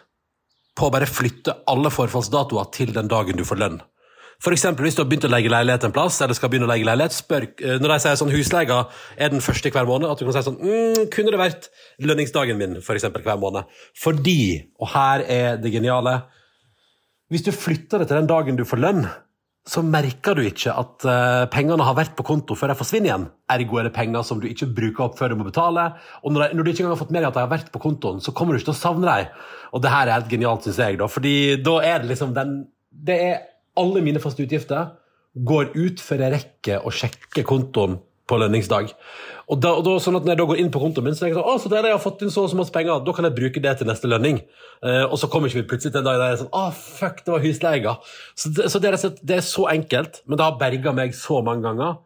på 0.74 0.88
å 0.88 0.94
bare 0.94 1.10
flytte 1.10 1.58
alle 1.68 1.92
forfallsdatoer 1.92 2.70
til 2.72 2.94
den 2.96 3.10
dagen 3.10 3.36
du 3.36 3.44
får 3.44 3.60
lønn. 3.60 3.82
For 4.42 4.54
eksempel, 4.54 4.86
hvis 4.86 4.96
du 4.98 5.02
har 5.02 5.08
begynt 5.08 5.26
å 5.28 5.32
legge 5.32 5.52
leilighet 5.52 5.86
en 5.88 5.94
plass, 5.94 6.20
eller 6.24 6.36
skal 6.36 6.50
begynne 6.52 6.66
å 6.68 6.72
legge 6.72 6.88
leilighet, 6.88 7.16
spør 7.16 7.46
eh, 7.48 7.76
når 7.80 7.94
de 7.94 7.98
sier 8.04 8.20
sånn 8.20 8.32
husleia 8.34 8.78
er 9.16 9.34
den 9.34 9.44
første 9.44 9.72
hver 9.74 9.88
måned, 9.88 10.10
at 10.10 10.20
du 10.20 10.26
kan 10.26 10.36
si 10.36 10.44
sånn 10.46 10.60
mm, 10.60 11.10
Kunne 11.14 11.34
det 11.34 11.40
vært 11.40 11.68
lønningsdagen 12.02 12.60
min, 12.60 12.78
for 12.84 12.98
eksempel, 12.98 13.24
hver 13.26 13.40
måned? 13.40 13.70
Fordi, 14.00 14.38
og 14.80 14.90
her 14.94 15.26
er 15.30 15.60
det 15.62 15.72
geniale 15.74 16.22
Hvis 17.32 17.46
du 17.46 17.52
flytter 17.54 18.02
det 18.02 18.10
til 18.10 18.20
den 18.20 18.30
dagen 18.30 18.58
du 18.58 18.66
får 18.68 18.82
lønn, 18.82 19.06
så 19.64 19.80
merker 19.80 20.36
du 20.36 20.42
ikke 20.44 20.74
at 20.76 21.06
uh, 21.08 21.44
pengene 21.52 21.84
har 21.86 21.96
vært 21.96 22.12
på 22.18 22.26
konto 22.26 22.56
før 22.58 22.70
de 22.70 22.76
forsvinner 22.76 23.08
igjen. 23.08 23.24
Ergo 23.54 23.78
er 23.80 23.88
det 23.88 23.94
penger 23.96 24.26
som 24.28 24.42
du 24.42 24.44
ikke 24.50 24.68
bruker 24.76 25.06
opp 25.06 25.16
før 25.16 25.32
du 25.32 25.38
må 25.40 25.46
betale. 25.46 25.86
Og 26.20 26.34
når, 26.34 26.50
de, 26.50 26.58
når 26.58 26.66
du 26.66 26.70
ikke 26.70 26.82
engang 26.84 26.92
har 26.92 27.00
fått 27.00 27.14
med 27.14 27.24
deg 27.24 27.30
at 27.30 27.38
de 27.38 27.44
har 27.46 27.52
vært 27.54 27.70
på 27.72 27.80
kontoen, 27.80 28.20
så 28.20 28.34
kommer 28.36 28.52
du 28.52 28.60
ikke 28.60 28.68
til 28.68 28.76
å 28.76 28.82
savne 28.82 29.08
dem. 29.08 29.40
Og 29.72 29.80
det 29.80 29.94
her 29.94 30.04
er 30.04 30.18
helt 30.18 30.28
genialt, 30.34 30.68
syns 30.68 30.82
jeg, 30.84 31.00
da. 31.00 31.08
Fordi 31.08 31.34
da 31.64 31.78
er 31.80 32.04
det 32.04 32.12
liksom 32.12 32.36
den 32.36 32.54
Det 33.04 33.16
er 33.20 33.40
alle 33.80 34.02
mine 34.04 34.22
faste 34.22 34.44
utgifter 34.44 34.94
går 35.34 35.72
ut 35.74 36.02
før 36.02 36.26
jeg 36.26 36.34
rekker 36.36 36.84
å 36.86 36.92
sjekke 36.94 37.44
kontoen 37.46 37.98
på 38.24 38.38
lønningsdag. 38.40 38.92
Og 39.52 39.58
da, 39.60 39.74
og 39.76 39.82
da, 39.84 39.98
sånn 40.00 40.16
at 40.16 40.24
Når 40.24 40.32
jeg 40.32 40.40
da 40.40 40.46
går 40.48 40.60
inn 40.62 40.70
på 40.72 40.80
kontoen 40.80 41.04
min, 41.08 41.16
så 41.16 41.26
er 41.26 41.32
jeg 41.32 41.36
sånn, 41.36 41.48
å, 41.50 41.58
så 41.60 41.68
der 41.72 41.90
jeg 41.90 41.96
har 41.96 42.00
fått 42.00 42.22
inn 42.24 42.32
så 42.32 42.46
og 42.46 42.52
så 42.52 42.56
masse 42.56 42.72
penger, 42.72 43.02
da 43.04 43.12
kan 43.16 43.28
jeg 43.28 43.36
bruke 43.36 43.60
det 43.60 43.74
til 43.80 43.90
neste 43.90 44.08
lønning. 44.08 44.40
Eh, 44.80 45.04
og 45.04 45.18
så 45.20 45.28
kommer 45.32 45.50
ikke 45.50 45.60
vi 45.60 45.68
plutselig 45.74 45.92
til 45.92 46.00
en 46.00 46.08
dag 46.08 46.16
der 46.20 46.32
jeg 46.32 46.38
er 46.38 46.42
sånn, 46.44 46.54
å, 46.56 46.64
fuck, 46.72 47.20
det 47.26 47.34
var 47.34 47.44
husleia. 47.44 47.94
Så, 48.32 48.54
det, 48.56 48.70
så 48.72 48.80
det, 48.80 48.94
er, 48.94 49.14
det, 49.20 49.36
er, 49.36 49.44
så 49.44 49.68
enkelt, 49.74 50.22
men 50.24 50.40
det 50.40 50.48
har 50.48 50.58
berga 50.62 50.96
meg 50.96 51.16
så 51.18 51.42
mange 51.44 51.66
ganger. 51.68 52.00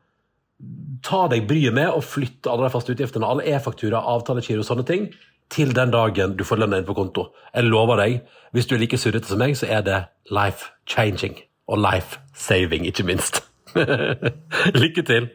Ta 1.07 1.25
deg 1.31 1.47
bryet 1.47 1.77
med 1.77 1.95
å 1.95 2.03
flytte 2.03 2.51
alle 2.51 2.67
de 2.67 2.75
faste 2.75 2.97
utgiftene, 2.97 3.29
alle 3.29 3.47
e-faktura, 3.47 4.03
og 4.03 4.27
sånne 4.27 4.89
ting, 4.89 5.13
til 5.55 5.71
den 5.77 5.95
dagen 5.95 6.35
du 6.37 6.43
får 6.45 6.65
lønna 6.65 6.83
inn 6.83 6.89
på 6.89 6.99
konto. 6.99 7.31
Jeg 7.55 7.71
lover 7.71 8.03
deg, 8.03 8.19
hvis 8.57 8.67
du 8.67 8.75
er 8.75 8.83
like 8.83 8.99
surrete 8.99 9.31
som 9.31 9.39
meg, 9.41 9.55
så 9.57 9.71
er 9.71 9.87
det 9.87 10.03
life 10.35 10.75
changing 10.91 11.39
og 11.69 11.83
life 11.85 12.19
saving, 12.35 12.87
ikke 12.89 13.07
minst. 13.07 13.43
Lykke 14.83 15.05
til! 15.05 15.29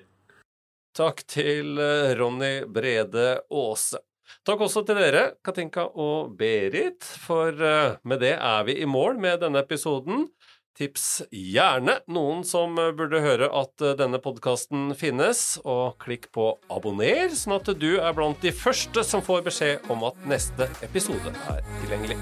Takk 0.94 1.24
til 1.30 1.80
eh, 1.82 2.14
Ronny 2.20 2.66
Brede 2.70 3.40
Aase. 3.50 4.02
Takk 4.46 4.62
også 4.66 4.84
til 4.86 4.98
dere, 5.00 5.24
Katinka 5.46 5.88
og 5.90 6.36
Berit, 6.38 7.02
for 7.02 7.50
eh, 7.54 7.96
med 8.06 8.22
det 8.22 8.36
er 8.38 8.68
vi 8.68 8.78
i 8.82 8.90
mål 8.90 9.18
med 9.22 9.42
denne 9.42 9.64
episoden. 9.66 10.28
Tips 10.78 11.24
gjerne 11.30 12.00
noen 12.10 12.42
som 12.46 12.78
burde 12.78 13.22
høre 13.26 13.50
at 13.50 13.82
eh, 13.82 13.98
denne 13.98 14.22
podkasten 14.22 14.94
finnes, 14.98 15.58
og 15.66 15.98
klikk 16.04 16.30
på 16.34 16.52
abonner, 16.74 17.34
sånn 17.34 17.58
at 17.58 17.74
du 17.74 17.92
er 17.98 18.14
blant 18.14 18.42
de 18.46 18.54
første 18.54 19.06
som 19.08 19.26
får 19.26 19.46
beskjed 19.50 19.94
om 19.94 20.06
at 20.10 20.26
neste 20.30 20.70
episode 20.86 21.34
er 21.50 21.62
tilgjengelig. 21.82 22.22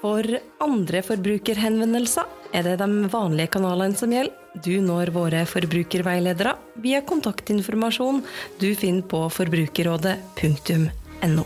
For 0.00 0.24
andre 0.64 1.02
forbrukerhenvendelser 1.04 2.54
er 2.56 2.64
det 2.64 2.78
de 2.80 2.88
vanlige 3.12 3.52
kanalene 3.56 3.96
som 3.98 4.12
gjelder. 4.14 4.36
Du 4.64 4.80
når 4.82 5.12
våre 5.14 5.44
forbrukerveiledere 5.46 6.56
via 6.82 7.00
kontaktinformasjon 7.06 8.22
du 8.58 8.74
finner 8.74 9.06
på 9.06 9.28
forbrukerrådet.no. 9.36 11.44